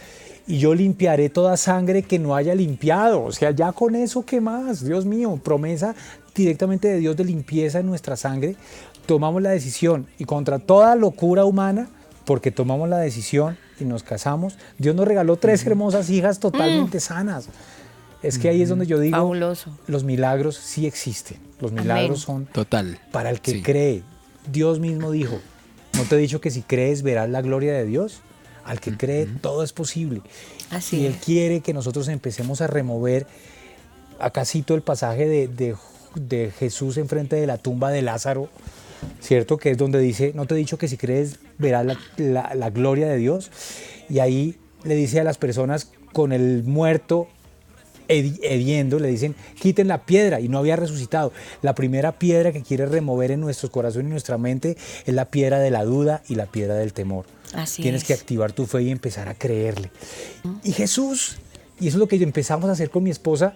[0.47, 3.23] y yo limpiaré toda sangre que no haya limpiado.
[3.23, 4.83] O sea, ya con eso, ¿qué más?
[4.85, 5.93] Dios mío, promesa
[6.33, 8.55] directamente de Dios de limpieza en nuestra sangre.
[9.05, 11.89] Tomamos la decisión y contra toda locura humana,
[12.25, 17.49] porque tomamos la decisión y nos casamos, Dios nos regaló tres hermosas hijas totalmente sanas.
[18.24, 19.70] Es que ahí es donde yo digo, Fabuloso.
[19.88, 21.38] los milagros sí existen.
[21.59, 22.99] Los milagros son Total.
[23.11, 23.61] para el que Sí.
[23.63, 24.03] cree.
[24.51, 25.39] Dios mismo dijo,
[25.93, 28.22] ¿no te he dicho que si crees verás la gloria de Dios?
[28.65, 30.22] Al que cree todo es posible.
[30.72, 31.24] Así y Él es.
[31.24, 33.28] quiere que nosotros empecemos a remover,
[34.20, 35.76] acá cito el pasaje de, de-
[36.15, 38.49] de Jesús enfrente de la tumba de Lázaro,
[39.22, 39.57] ¿cierto?
[39.57, 42.70] Que es donde dice, ¿no te he dicho que si crees verás la, la- la
[42.72, 43.51] gloria de Dios?
[44.09, 47.28] Y ahí le dice a las personas con el muerto
[48.08, 51.32] hediendo, le dicen, quiten la piedra y no había resucitado.
[51.62, 55.60] La primera piedra que quiere remover en nuestros corazones y nuestra mente es la piedra
[55.60, 57.26] de la duda y la piedra del temor.
[57.53, 58.08] Así Tienes es.
[58.08, 59.91] que activar tu fe y empezar a creerle.
[60.64, 61.38] Y Jesús,
[61.80, 63.55] y eso es lo que empezamos a hacer con mi esposa,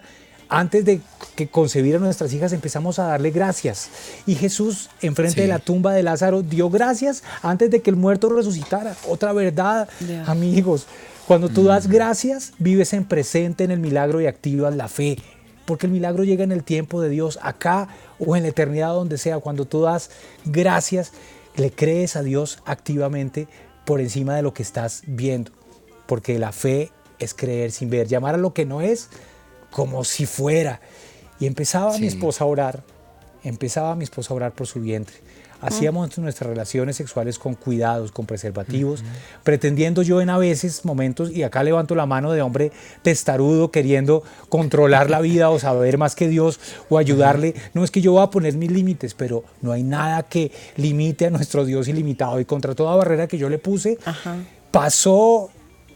[0.54, 1.00] antes de
[1.36, 3.90] que concebiera nuestras hijas empezamos a darle gracias.
[4.28, 5.42] Y Jesús, enfrente Sí.
[5.42, 8.96] de la tumba de Lázaro, dio gracias antes de que el muerto resucitara.
[9.08, 10.26] Otra verdad, Ya.
[10.26, 10.88] amigos.
[11.28, 15.18] Cuando tú das gracias, vives en presente en el milagro y activas la fe.
[15.66, 17.88] Porque el milagro llega en el tiempo de Dios, acá
[18.20, 19.40] o en la eternidad, donde sea.
[19.40, 20.10] Cuando tú das
[20.44, 21.14] gracias,
[21.56, 23.48] le crees a Dios activamente
[23.86, 25.52] por encima de lo que estás viendo.
[26.08, 29.10] Porque la fe es creer sin ver, llamar a lo que no es
[29.70, 30.82] como si fuera.
[31.40, 32.84] Y empezaba mi esposa a orar,
[33.44, 35.16] empezaba mi esposa a orar por su vientre.
[35.62, 39.04] Hacíamos nuestras relaciones sexuales con cuidados, con preservativos,
[39.44, 44.24] pretendiendo yo en a veces momentos, y acá levanto la mano de hombre testarudo, queriendo
[44.50, 46.60] controlar la vida o saber más que Dios
[46.90, 47.56] o ayudarle.
[47.74, 51.28] No es que yo voy a poner mis límites, pero no hay nada que limite
[51.28, 52.40] a nuestro Dios ilimitado.
[52.40, 54.38] Y contra toda barrera que yo le puse, Ajá.
[54.72, 55.50] pasó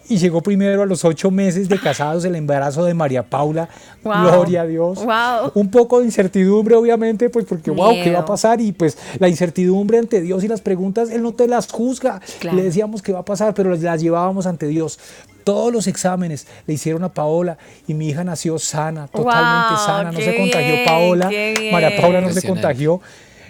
[0.07, 3.69] y llegó primero a los ocho meses de casados el embarazo de María Paula.
[4.03, 4.13] Wow.
[4.23, 5.03] Gloria a Dios.
[5.03, 5.51] Wow.
[5.55, 8.61] Un poco de incertidumbre, obviamente, pues porque, wow, ¿qué va a pasar?
[8.61, 12.21] Y pues la incertidumbre ante Dios y las preguntas, Él no te las juzga.
[12.39, 12.57] Claro.
[12.57, 14.99] Le decíamos qué va a pasar, pero las llevábamos ante Dios.
[15.43, 20.11] Todos los exámenes le hicieron a Paola y mi hija nació sana, totalmente Wow, sana.
[20.11, 21.25] No se contagió Paola.
[21.71, 22.01] María.
[22.01, 22.99] Paula no se contagió.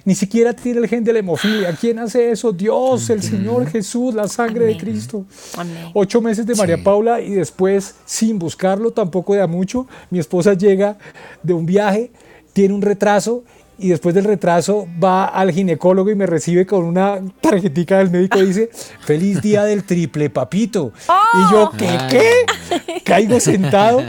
[0.06, 1.76] Ni siquiera tiene el gen de la hemofilia.
[1.80, 2.52] ¿Quién hace eso?
[2.52, 4.78] Dios, el Señor Jesús, la sangre de.
[4.78, 5.26] Cristo.
[5.58, 5.90] Amén.
[5.94, 6.82] Ocho meses de María Sí.
[6.84, 10.98] Paula y después, sin buscarlo, tampoco de a mucho, mi esposa llega
[11.42, 12.12] de un viaje,
[12.54, 13.44] tiene un retraso
[13.78, 18.40] y después del retraso va al ginecólogo y me recibe con una tarjetica del médico
[18.40, 18.70] y dice,
[19.02, 20.94] feliz día del triple papito.
[21.34, 21.98] Y yo, ¿qué?
[22.10, 23.02] ¿Qué?
[23.04, 24.02] Caigo sentado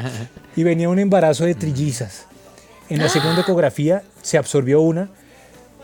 [0.55, 2.27] y venía un embarazo de trillizas.
[2.89, 5.11] En la segunda ecografía se absorbió una,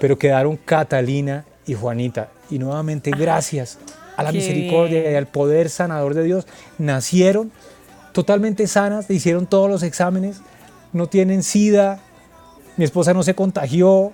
[0.02, 2.32] pero quedaron Catalina y Juanita.
[2.50, 3.78] Y nuevamente, gracias
[4.16, 6.44] a la qué misericordia y al poder sanador de Dios,
[6.76, 7.52] nacieron
[8.10, 10.38] totalmente sanas, le hicieron todos los exámenes,
[10.92, 12.00] no tienen sida,
[12.76, 14.10] mi esposa no se contagió,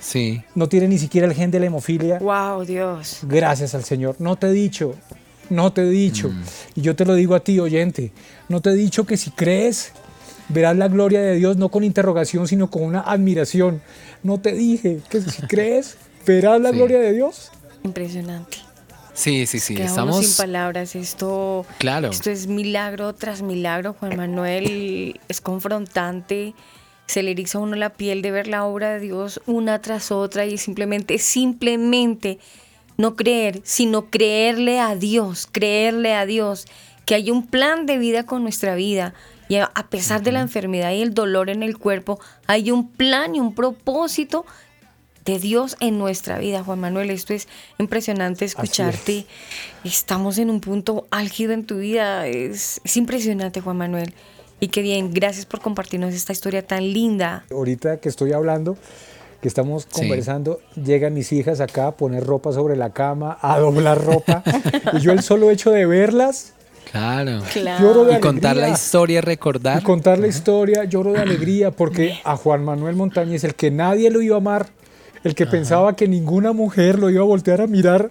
[0.00, 0.42] Sí.
[0.56, 2.18] no tiene ni siquiera el gen de la hemofilia.
[2.18, 3.20] Wow, Dios.
[3.22, 4.16] Gracias al Señor.
[4.18, 4.96] No te he dicho,
[5.48, 6.32] no te he dicho.
[6.74, 8.10] Y yo te lo digo a ti, oyente.
[8.48, 9.92] No te he dicho que si crees,
[10.52, 13.80] verás la gloria de Dios, no con interrogación, sino con una admiración.
[14.22, 15.96] No te dije que si crees,
[16.26, 16.76] verás la Sí.
[16.76, 17.50] gloria de Dios.
[17.82, 18.58] Impresionante.
[19.14, 19.74] Sí, sí, sí.
[19.74, 20.26] Quedamos Estamos.
[20.26, 20.94] sin palabras.
[20.94, 22.08] Esto, Claro.
[22.10, 23.94] esto es milagro tras milagro.
[23.98, 26.54] Juan Manuel es confrontante.
[27.06, 30.12] Se le eriza a uno la piel de ver la obra de Dios una tras
[30.12, 32.38] otra y simplemente, simplemente
[32.96, 36.66] no creer, sino creerle a Dios, creerle a Dios
[37.06, 39.12] que hay un plan de vida con nuestra vida.
[39.50, 43.34] Y a pesar de la enfermedad y el dolor en el cuerpo, hay un plan
[43.34, 44.46] y un propósito
[45.24, 47.10] de Dios en nuestra vida, Juan Manuel.
[47.10, 47.48] Esto es
[47.78, 49.26] impresionante escucharte.
[49.82, 52.28] Estamos en un punto álgido en tu vida.
[52.28, 54.14] Es, es impresionante, Juan Manuel.
[54.60, 57.44] Y qué bien, gracias por compartirnos esta historia tan linda.
[57.50, 58.78] Ahorita que estoy hablando,
[59.42, 60.02] que estamos Sí.
[60.02, 64.44] conversando, llegan mis hijas acá a poner ropa sobre la cama, a doblar ropa.
[64.92, 66.54] y yo el solo hecho de verlas,
[66.90, 67.40] Claro.
[67.80, 69.80] Lloro de y contar la historia, recordar.
[69.80, 74.10] Y contar la historia, lloro de alegría porque a Juan Manuel Montañez, el que nadie
[74.10, 74.66] lo iba a amar,
[75.22, 78.10] el que pensaba que ninguna mujer lo iba a voltear a mirar,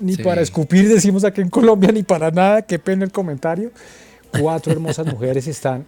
[0.00, 0.22] ni Sí.
[0.22, 3.70] para escupir, decimos aquí en Colombia, ni para nada, qué pena el comentario.
[4.40, 5.86] Cuatro hermosas mujeres están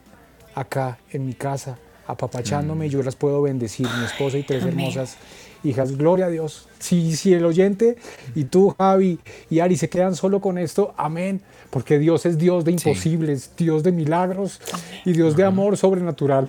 [0.54, 4.78] acá en mi casa, apapachándome, y yo las puedo bendecir, mi esposa y tres Amén.
[4.80, 5.16] hermosas
[5.64, 5.96] hijas.
[5.96, 6.68] Gloria a Dios.
[6.78, 7.96] Si, si el oyente
[8.34, 9.18] y tú, Javi
[9.50, 11.40] y Ari, se quedan solo con esto, amén.
[11.70, 14.60] Porque Dios es Dios de imposibles, Dios de milagros
[15.04, 16.48] y Dios de amor sobrenatural.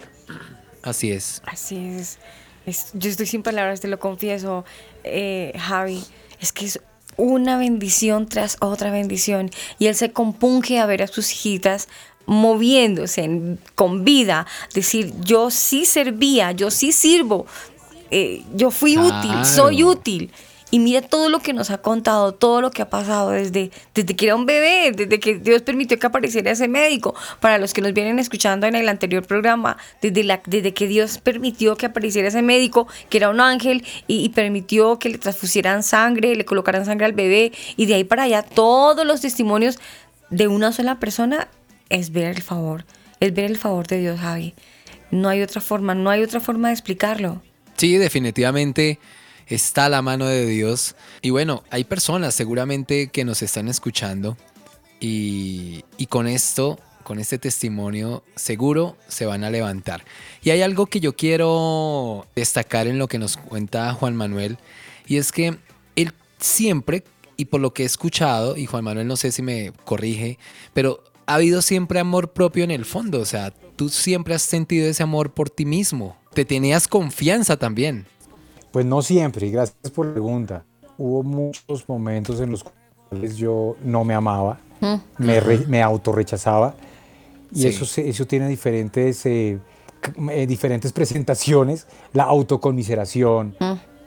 [0.81, 1.41] Así es.
[1.45, 2.19] Así es.
[2.65, 4.63] Es- Yo estoy sin palabras, te lo confieso,
[5.03, 6.03] eh, Javi.
[6.39, 6.79] Es que es
[7.17, 9.49] una bendición tras otra bendición.
[9.77, 11.89] Y él se compunge a ver a sus hijitas
[12.25, 14.45] moviéndose en- con vida.
[14.73, 17.45] Decir, yo sí servía, yo sí sirvo.
[18.11, 19.91] Eh, yo fui útil, soy Claro.
[19.91, 20.31] útil.
[20.71, 24.15] Y mira todo lo que nos ha contado, todo lo que ha pasado desde, desde
[24.15, 27.15] que era un bebé, desde que Dios permitió que apareciera ese médico.
[27.39, 31.17] Para los que nos vienen escuchando en el anterior programa, desde, la, desde que Dios
[31.17, 35.81] permitió que apareciera ese médico, que era un ángel, y, y permitió que le transfusieran
[35.81, 39.79] sangre, le colocaran sangre al bebé, y de ahí para allá todos los testimonios
[40.29, 41.47] de una sola persona
[41.89, 42.85] es ver el favor,
[43.19, 44.53] es ver el favor de Dios, Javi.
[45.09, 47.41] No hay otra forma, no hay otra forma de explicarlo.
[47.79, 48.99] Sí, definitivamente
[49.47, 50.97] está la mano de Dios.
[51.21, 54.35] Y bueno, hay personas seguramente que nos están escuchando
[54.99, 60.03] y, y con esto, con este testimonio, seguro se van a levantar.
[60.43, 64.57] Y hay algo que yo quiero destacar en lo que nos cuenta Juan Manuel,
[65.07, 65.57] y es que
[65.95, 67.05] él siempre,
[67.37, 70.37] y por lo que he escuchado, y Juan Manuel no sé si me corrige,
[70.73, 74.89] pero ha habido siempre amor propio en el fondo, o sea, tú siempre has sentido
[74.89, 78.05] ese amor por ti mismo, te tenías confianza también.
[78.71, 80.63] Pues no siempre, y gracias por la pregunta.
[80.97, 82.63] Hubo muchos momentos en los
[83.09, 84.59] cuales yo no me amaba,
[85.17, 86.75] me, re- me autorrechazaba,
[87.51, 87.67] y Sí.
[87.69, 89.57] eso, se- eso tiene diferentes, eh,
[90.31, 93.55] eh, diferentes presentaciones, la autoconmiseración,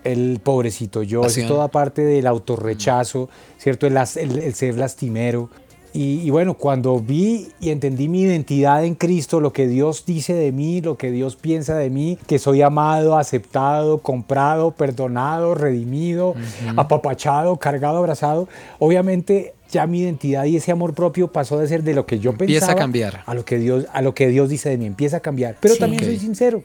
[0.05, 3.87] el pobrecito yo, es toda parte del autorrechazo, ¿cierto?
[3.87, 5.51] El, as- el- el ser lastimero.
[5.95, 10.33] Y, y bueno, cuando vi y entendí mi identidad en Cristo, lo que Dios dice
[10.33, 16.35] de mí, lo que Dios piensa de mí, que soy amado, aceptado, comprado, perdonado, redimido,
[16.77, 21.95] apapachado, cargado, abrazado, obviamente ya mi identidad y ese amor propio pasó de ser de
[21.95, 23.23] lo que yo Empieza a pensaba cambiar.
[23.27, 25.57] a lo que Dios, a lo que Dios dice de mí, empieza a cambiar.
[25.61, 25.81] Pero Sí.
[25.81, 26.63] también soy sincero,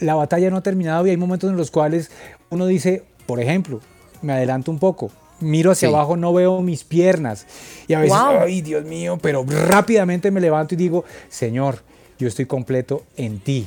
[0.00, 2.10] la batalla no ha terminado y hay momentos en los cuales
[2.50, 3.80] uno dice, por ejemplo,
[4.22, 5.10] me adelanto un poco,
[5.40, 5.94] miro hacia Sí.
[5.94, 7.46] abajo, no veo mis piernas
[7.88, 8.40] y a veces, Wow.
[8.42, 11.82] ay Dios mío, pero rápidamente me levanto y digo, Señor,
[12.18, 13.66] yo estoy completo en ti.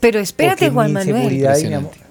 [0.00, 1.48] Pero espérate, Juan Manuel.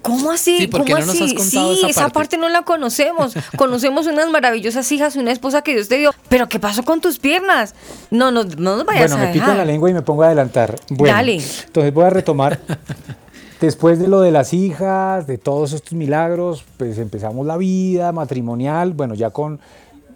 [0.01, 0.57] ¿Cómo así?
[0.57, 1.25] Sí, ¿por qué ¿Cómo no nos así?
[1.25, 2.13] has contado sí, esa esa parte?
[2.13, 3.33] parte no la conocemos.
[3.55, 6.11] Conocemos unas maravillosas hijas, una esposa que Dios te dio.
[6.27, 7.75] Pero ¿qué pasó con tus piernas?
[8.09, 10.23] No, no, no nos vayas Bueno, a me pico en la lengua y me pongo
[10.23, 10.75] a adelantar.
[10.89, 11.39] Bueno, Dale.
[11.67, 12.59] Entonces voy a retomar.
[13.63, 18.91] Después de lo de las hijas, de todos estos milagros, pues empezamos la vida matrimonial.
[18.91, 19.61] Bueno, ya con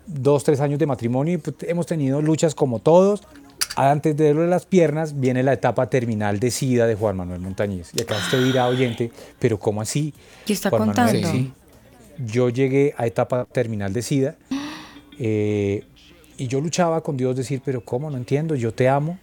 [0.06, 3.24] dos, tres años de matrimonio y pues, hemos tenido luchas como todos.
[3.78, 7.39] Antes de lo de las piernas viene la etapa terminal de SIDA de Juan Manuel
[7.39, 7.91] Montañez.
[7.95, 10.14] Y acá usted dirá, oyente, pero ¿cómo así?
[10.45, 11.32] ¿Qué está Juan Manuel, contando?
[11.32, 11.54] sí.
[12.18, 14.36] Yo llegué a etapa terminal de SIDA
[15.20, 15.86] eh,
[16.38, 18.12] y yo luchaba con Dios decir, pero ¿cómo?
[18.12, 19.18] No entiendo, yo te amo,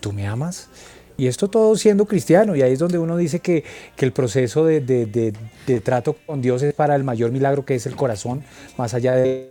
[0.00, 0.68] tú me amas.
[1.18, 3.64] Y esto todo siendo cristiano, y ahí es donde uno dice que,
[3.96, 5.06] que el proceso de, de-
[5.66, 8.44] de- trato con Dios es para el mayor milagro que es el corazón,
[8.76, 9.50] más allá de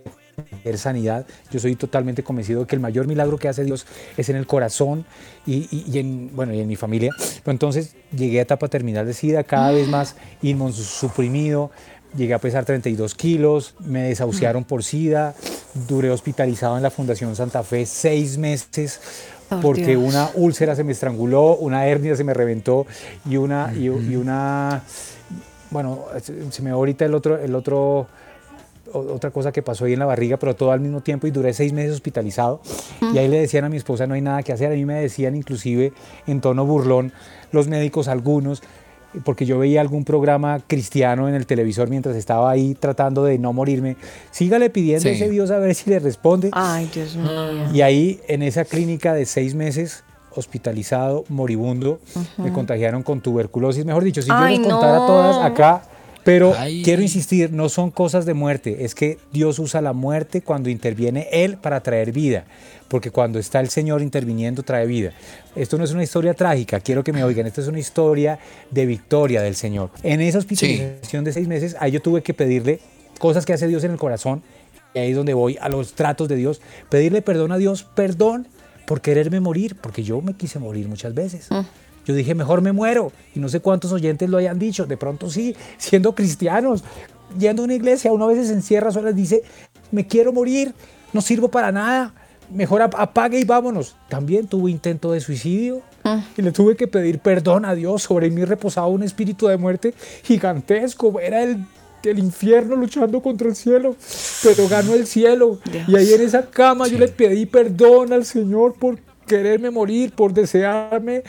[0.76, 1.26] sanidad.
[1.50, 4.46] Yo soy totalmente convencido de que el mayor milagro que hace Dios es en el
[4.46, 5.04] corazón
[5.46, 7.12] y, y- en, bueno, y en mi familia.
[7.44, 11.70] Entonces llegué a etapa terminal de SIDA, cada vez más inmunosuprimido,
[12.16, 15.34] llegué a pesar 32 kilos, me desahuciaron por SIDA,
[15.86, 19.00] duré hospitalizado en la Fundación Santa Fe seis meses
[19.48, 20.02] Por porque Dios.
[20.02, 22.86] una úlcera se me estranguló, una hernia se me reventó
[23.24, 24.82] y una, y, y una
[25.70, 26.06] bueno,
[26.50, 28.06] se me va ahorita el otro, el otro,
[28.92, 31.52] otra cosa que pasó ahí en la barriga, pero todo al mismo tiempo y duré
[31.52, 32.60] seis meses hospitalizado.
[33.12, 34.72] Y ahí le decían a mi esposa, no hay nada que hacer.
[34.72, 35.92] A mí me decían inclusive
[36.26, 37.12] en tono burlón
[37.52, 38.62] los médicos algunos,
[39.24, 43.52] porque yo veía algún programa cristiano en el televisor mientras estaba ahí tratando de no
[43.52, 43.96] morirme.
[44.30, 45.08] Sígale pidiendo Sí.
[45.08, 46.50] a ese Dios a ver si le responde.
[46.52, 47.30] Ay, Dios mío.
[47.72, 50.04] Y ahí, en esa clínica de seis meses,
[50.34, 52.00] hospitalizado, moribundo,
[52.36, 53.84] me contagiaron con tuberculosis.
[53.84, 55.06] Mejor dicho, si Ay, yo les contara no.
[55.06, 55.82] todas acá,
[56.28, 56.82] pero Ay.
[56.82, 61.26] quiero insistir, no son cosas de muerte, es que Dios usa la muerte cuando interviene
[61.32, 62.44] Él para traer vida,
[62.88, 65.14] porque cuando está el Señor interviniendo trae vida.
[65.56, 68.38] Esto no es una historia trágica, quiero que me oigan, esta es una historia
[68.70, 69.88] de victoria del Señor.
[70.02, 72.80] En esa hospitalización de seis meses, ahí yo tuve que pedirle
[73.18, 74.42] cosas que hace Dios en el corazón,
[74.92, 76.60] y ahí es donde voy a los tratos de Dios,
[76.90, 78.48] pedirle perdón a Dios, perdón
[78.86, 81.48] por quererme morir, porque yo me quise morir muchas veces.
[82.08, 83.12] Yo dije, mejor me muero.
[83.34, 84.86] Y no sé cuántos oyentes lo hayan dicho.
[84.86, 86.82] De pronto sí, siendo cristianos,
[87.38, 89.42] yendo a una iglesia, uno a veces encierra solas, dice,
[89.92, 90.74] me quiero morir,
[91.12, 92.14] no sirvo para nada,
[92.50, 93.94] mejor ap- apague y vámonos.
[94.08, 95.82] También tuve intento de suicidio
[96.38, 98.04] y le tuve que pedir perdón a Dios.
[98.04, 99.92] Sobre mí reposaba un espíritu de muerte
[100.24, 101.20] gigantesco.
[101.20, 101.64] Era el,
[102.04, 103.94] el infierno luchando contra el cielo,
[104.42, 105.58] pero ganó el cielo.
[105.86, 110.32] Y ahí en esa cama yo le pedí perdón al Señor por quererme morir, por
[110.32, 111.22] desearme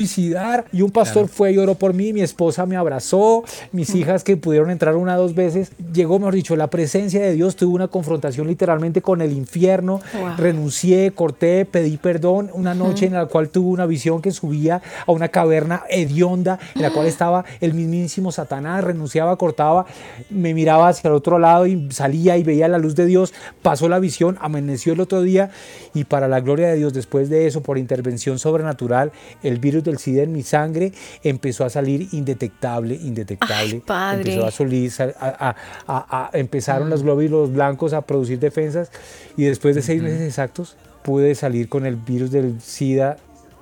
[0.00, 0.64] suicidar.
[0.72, 4.36] Y un pastor fue y oró por mí, mi esposa me abrazó, mis hijas que
[4.36, 5.72] pudieron entrar una o dos veces.
[5.92, 7.56] Llegó, mejor dicho, la presencia de Dios.
[7.56, 10.00] Tuve una confrontación literalmente con el infierno.
[10.18, 10.36] Wow.
[10.38, 12.50] Renuncié, corté, pedí perdón.
[12.54, 16.82] Una noche en la cual tuve una visión que subía a una caverna hedionda, en
[16.82, 18.84] la cual estaba el mismísimo Satanás.
[18.84, 19.86] Renunciaba, cortaba,
[20.30, 23.34] me miraba hacia el otro lado y salía y veía la luz de Dios.
[23.62, 25.50] Pasó la visión, amaneció el otro día
[25.92, 29.98] y para la gloria de Dios, después de eso, por intervención sobrenatural, el virus del
[29.98, 33.82] SIDA en mi sangre empezó a salir indetectable, indetectable.
[33.86, 34.32] padre.
[34.34, 38.90] Empezó a salir, a- a- a- a- empezaron los glóbulos blancos a producir defensas
[39.36, 43.16] y después de seis meses exactos pude salir con el virus del SIDA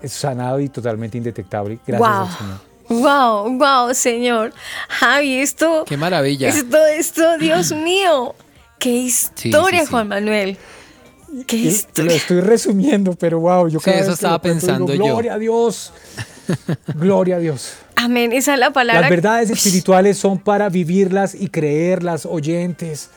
[0.04, 1.78] sanado y totalmente indetectable.
[1.86, 2.20] Gracias Wow.
[2.20, 2.68] al Señor.
[2.90, 4.52] Wow, wow, señor.
[4.88, 5.84] Javi, esto.
[5.86, 6.48] Qué maravilla.
[6.48, 8.34] Esto, esto, Dios mío.
[8.78, 9.90] Qué historia, sí, sí.
[9.90, 10.56] Juan Manuel.
[11.46, 12.10] Qué Y historia.
[12.10, 15.04] Lo estoy resumiendo, pero wow, yo Sí, cada eso que estaba digo, pensando yo.
[15.04, 15.92] Gloria a Dios.
[16.94, 17.74] Gloria a Dios.
[17.96, 18.32] Amén.
[18.32, 19.02] Esa es la palabra.
[19.02, 23.10] Las verdades espirituales son para vivirlas y creerlas, oyentes.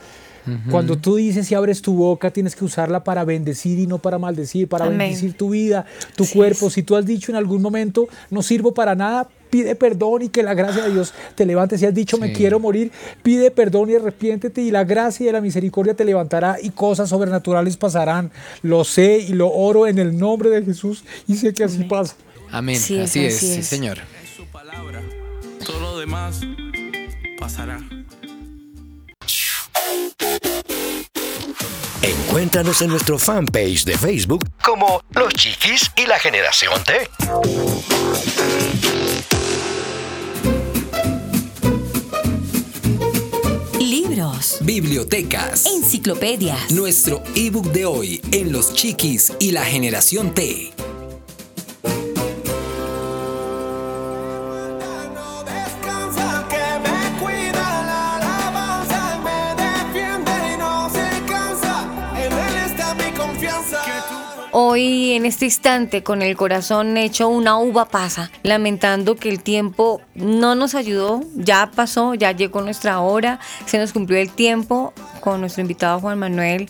[0.71, 4.17] Cuando tú dices y abres tu boca, tienes que usarla para bendecir y no para
[4.17, 4.97] maldecir, para Amén.
[4.97, 5.85] bendecir tu vida,
[6.15, 6.71] tu cuerpo.
[6.71, 10.41] Si tú has dicho en algún momento, no sirvo para nada, pide perdón y que
[10.41, 11.77] la gracia de Dios te levante.
[11.77, 12.91] Si has dicho, me quiero morir,
[13.21, 17.77] pide perdón y arrepiéntete y la gracia y la misericordia te levantará y cosas sobrenaturales
[17.77, 18.31] pasarán.
[18.63, 22.15] Lo sé y lo oro en el nombre de Jesús y sé que así pasa.
[22.49, 22.77] Amén.
[22.77, 23.67] Sí es, así es, sí, es.
[23.67, 23.99] señor.
[25.65, 26.41] Todo lo demás
[27.39, 27.79] pasará.
[32.01, 37.09] Encuéntranos en nuestro fanpage de Facebook como Los Chiquis y la Generación T.
[44.41, 45.65] Libros, Bibliotecas.
[45.67, 50.71] enciclopedias, Nuestro ebook de hoy en Los Chiquis y la Generación T.
[64.53, 70.01] Hoy, en este instante, con el corazón hecho una uva pasa, lamentando que el tiempo
[70.13, 75.39] no nos ayudó, ya pasó, ya llegó nuestra hora, se nos cumplió el tiempo con
[75.39, 76.67] nuestro invitado Juan Manuel.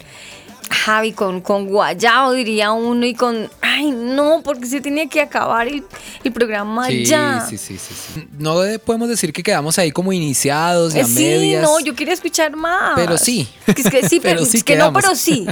[0.72, 3.50] Javi, con, con guayabo diría uno y con...
[3.62, 5.84] Ay, no, porque se tenía que acabar el,
[6.24, 7.46] el programa Sí, ya.
[7.50, 8.28] sí, sí, sí, sí.
[8.38, 11.64] No de- podemos decir que quedamos ahí como iniciados, ya Eh, sí, medias.
[11.64, 12.94] no, yo quería escuchar más.
[12.96, 13.48] Pero sí.
[13.68, 15.46] Es que sí, pero, Pero sí es que no, pero sí.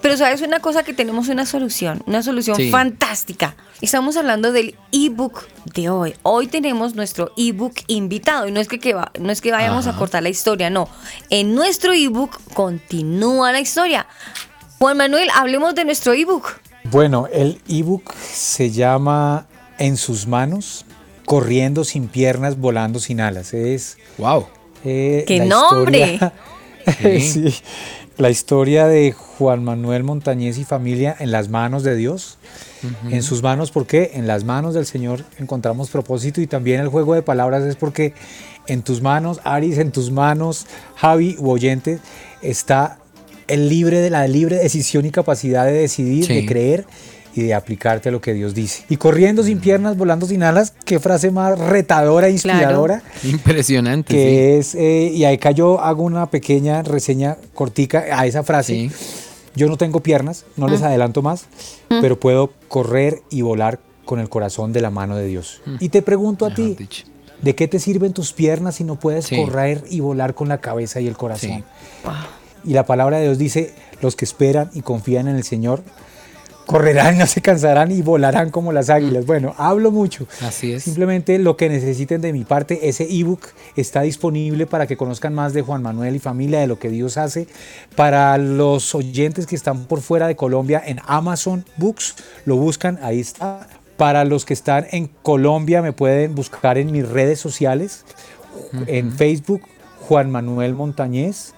[0.00, 2.70] Pero sabes una cosa que tenemos una solución, una solución Sí.
[2.70, 3.56] fantástica.
[3.80, 6.14] Estamos hablando del ebook de hoy.
[6.22, 9.86] Hoy tenemos nuestro ebook invitado y no es que, que va- no es que vayamos
[9.86, 10.88] a cortar la historia, no.
[11.30, 14.06] En nuestro ebook continúa la historia.
[14.82, 16.54] Juan Manuel, hablemos de nuestro ebook.
[16.84, 19.46] Bueno, el ebook se llama
[19.78, 20.86] En sus manos,
[21.26, 23.52] corriendo sin piernas, volando sin alas.
[23.52, 24.46] Es wow.
[24.82, 26.18] ¡Qué nombre!
[26.98, 27.20] Sí.
[27.20, 27.54] sí,
[28.16, 32.38] la historia de Juan Manuel Montañez y familia en las manos de Dios.
[33.10, 34.12] En sus manos, ¿por qué?
[34.14, 38.14] En las manos del Señor encontramos propósito y también el juego de palabras es porque
[38.66, 40.66] en tus manos, Aris, en tus manos,
[40.96, 42.00] Javi u oyentes,
[42.40, 42.99] está
[43.50, 46.34] el libre de la libre decisión y capacidad de decidir, Sí.
[46.34, 46.84] de creer
[47.34, 48.82] y de aplicarte a lo que Dios dice.
[48.88, 54.12] Y corriendo sin piernas, volando sin alas, qué frase más retadora e inspiradora Impresionante.
[54.14, 58.90] que es, eh, y acá yo hago una pequeña reseña cortica a esa frase.
[59.54, 60.84] Yo no tengo piernas, no les Mm.
[60.84, 61.46] adelanto más,
[61.88, 62.00] Mm.
[62.00, 65.60] pero puedo correr y volar con el corazón de la mano de Dios.
[65.66, 65.76] Mm.
[65.80, 66.76] Y te pregunto a ti,
[67.42, 69.36] ¿de qué te sirven tus piernas si no puedes Sí.
[69.36, 71.64] correr y volar con la cabeza y el corazón?
[72.64, 75.82] Y la palabra de Dios dice, los que esperan y confían en el Señor,
[76.70, 79.26] correrán, no se cansarán y volarán como las águilas.
[79.26, 80.26] Bueno, hablo mucho.
[80.40, 80.84] Así es.
[80.84, 83.40] Simplemente lo que necesiten de mi parte, ese ebook
[83.74, 87.16] está disponible para que conozcan más de Juan Manuel y familia, de lo que Dios
[87.16, 87.48] hace.
[87.96, 93.18] Para los oyentes que están por fuera de Colombia, en Amazon Books, lo buscan, ahí
[93.20, 93.68] está.
[93.96, 98.04] Para los que están en Colombia, me pueden buscar en mis redes sociales,
[98.86, 99.62] en Facebook,
[100.00, 101.52] Juan Manuel Montañez,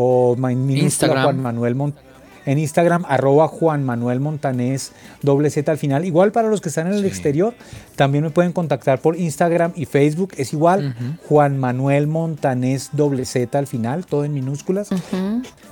[0.00, 0.36] o
[0.68, 1.24] Instagram.
[1.24, 2.08] Juan Manuel Montañez.
[2.46, 6.06] En Instagram, arroba Juan Manuel Montanés, doble Z al final.
[6.06, 7.52] Igual para los que están en el exterior,
[7.94, 10.32] también me pueden contactar por Instagram y Facebook.
[10.38, 10.96] Es igual,
[11.28, 14.88] Juan Manuel Montanés, doble Z al final, todo en minúsculas.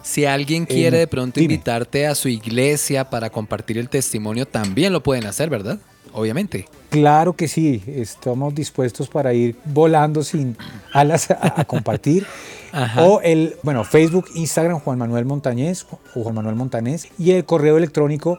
[0.03, 1.55] Si alguien Eh, quiere de pronto dime.
[1.55, 5.79] invitarte a su iglesia para compartir el testimonio, también lo pueden hacer, ¿verdad?
[6.17, 6.67] Obviamente.
[6.91, 10.57] Claro que sí, estamos dispuestos para ir volando sin
[10.93, 12.27] alas a, a compartir.
[12.73, 13.05] Ajá.
[13.05, 17.77] O el, bueno, Facebook, Instagram, Juan Manuel Montañez o Juan Manuel Montanés y el correo
[17.79, 18.39] electrónico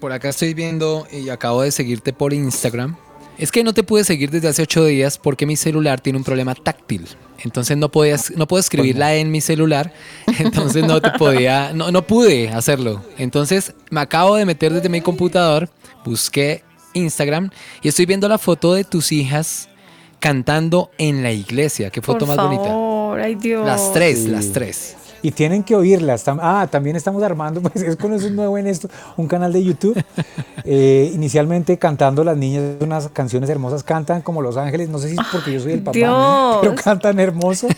[0.00, 2.96] Por acá estoy viendo y acabo de seguirte por Instagram.
[3.38, 6.24] Es que no te pude seguir desde hace ocho días porque mi celular tiene un
[6.24, 7.08] problema táctil.
[7.42, 9.92] Entonces no podías, no puedo escribirla en mi celular.
[10.38, 13.02] Entonces no te podía, no, no pude hacerlo.
[13.18, 15.68] Entonces me acabo de meter desde mi computador,
[16.04, 17.50] busqué Instagram
[17.82, 19.68] y estoy viendo la foto de tus hijas
[20.20, 21.90] cantando en la iglesia.
[21.90, 22.64] Qué foto Por más bonita.
[22.64, 23.66] favor, ay Dios.
[23.66, 24.28] Las tres, Sí.
[24.28, 24.96] las tres.
[25.24, 26.22] Y tienen que oírlas.
[26.28, 29.64] Ah, también estamos armando, pues es con eso es nuevo en esto, un canal de
[29.64, 30.00] YouTube.
[30.66, 35.14] Eh, inicialmente cantando las niñas unas canciones hermosas, cantan como Los Ángeles, no sé si
[35.16, 36.58] es porque yo soy el papá, Dios.
[36.62, 37.68] pero cantan hermoso.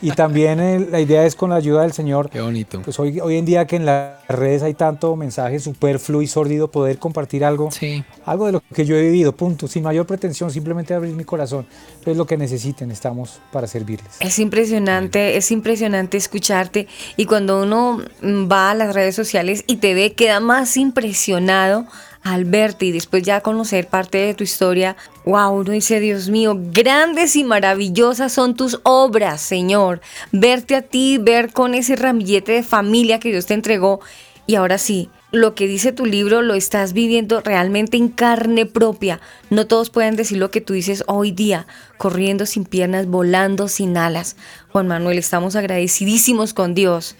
[0.00, 2.80] Y también eh, la idea es con la ayuda del Señor, Qué bonito.
[2.82, 6.70] pues hoy, hoy en día que en las redes hay tanto mensaje superfluo y sórdido,
[6.70, 8.02] poder compartir algo, Sí.
[8.24, 11.66] algo de lo que yo he vivido, punto, sin mayor pretensión, simplemente abrir mi corazón.
[12.06, 14.16] Es lo que necesiten, estamos para servirles.
[14.20, 16.81] Es impresionante, es impresionante escucharte
[17.16, 21.86] y cuando uno mm, va a las redes sociales y te ve, queda más impresionado
[22.22, 24.96] al verte y después ya conocer parte de tu historia.
[25.24, 30.00] Wow, uno dice, Dios mío, grandes y maravillosas son tus obras, Señor.
[30.30, 34.00] Verte a ti, ver con ese ramillete de familia que Dios te entregó
[34.46, 39.20] y ahora sí, lo que dice tu libro lo estás viviendo realmente en carne propia.
[39.48, 41.66] No todos pueden decir lo que tú dices hoy día,
[41.96, 44.36] corriendo sin piernas, volando sin alas.
[44.70, 47.16] Juan Manuel, estamos agradecidísimos con Dios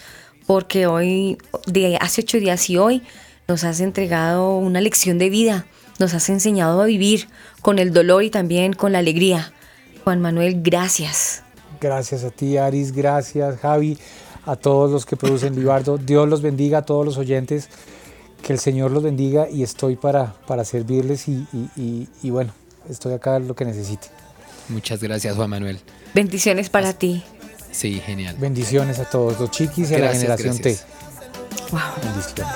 [0.47, 3.03] porque hoy, de hace ocho días y hoy,
[3.49, 5.67] nos has entregado una lección de vida.
[5.99, 7.29] Nos has enseñado a vivir
[7.63, 9.53] con el dolor y también con la alegría.
[10.05, 11.43] Juan Manuel, gracias.
[11.81, 12.93] Gracias a ti, Aris.
[12.93, 13.99] Gracias, Javi.
[14.45, 15.97] A todos los que producen Libardo.
[15.97, 17.69] Dios los bendiga a todos los oyentes.
[18.43, 22.53] Que el Señor los bendiga y estoy para, para servirles y, y- y- y bueno,
[22.89, 24.09] estoy acá lo que necesite.
[24.69, 25.81] Muchas gracias, Juan Manuel.
[26.15, 27.23] Bendiciones para ti.
[27.71, 28.37] Sí, genial.
[28.39, 30.87] Bendiciones a todos, los chiquis y a la Gracias, generación gracias.
[30.87, 31.71] T.
[31.71, 31.81] Wow.
[32.03, 32.53] Bendiciones.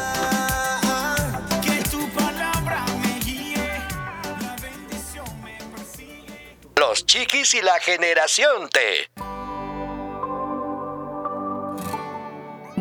[1.63, 6.57] Que tu palabra me guíe, la bendición me persigue.
[6.79, 8.81] Los chiquis y la generación T.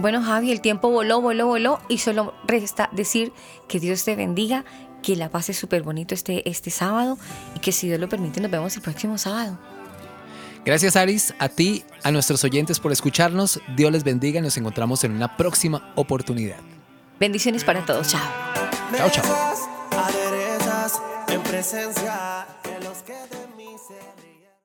[0.05, 3.33] Bueno, Javi, el tiempo voló, voló, voló y solo resta decir
[3.67, 4.63] que Dios te bendiga,
[5.01, 7.17] que la pases súper bonito este, este sábado
[7.55, 9.57] y que si Dios lo permite nos vemos el próximo sábado.
[10.63, 13.59] Gracias, Aris, a ti, a nuestros oyentes por escucharnos.
[13.75, 16.57] Dios les bendiga y nos encontramos en una próxima oportunidad.
[17.19, 18.21] Bendiciones para todos, chao.
[18.95, 19.23] Chao, chao.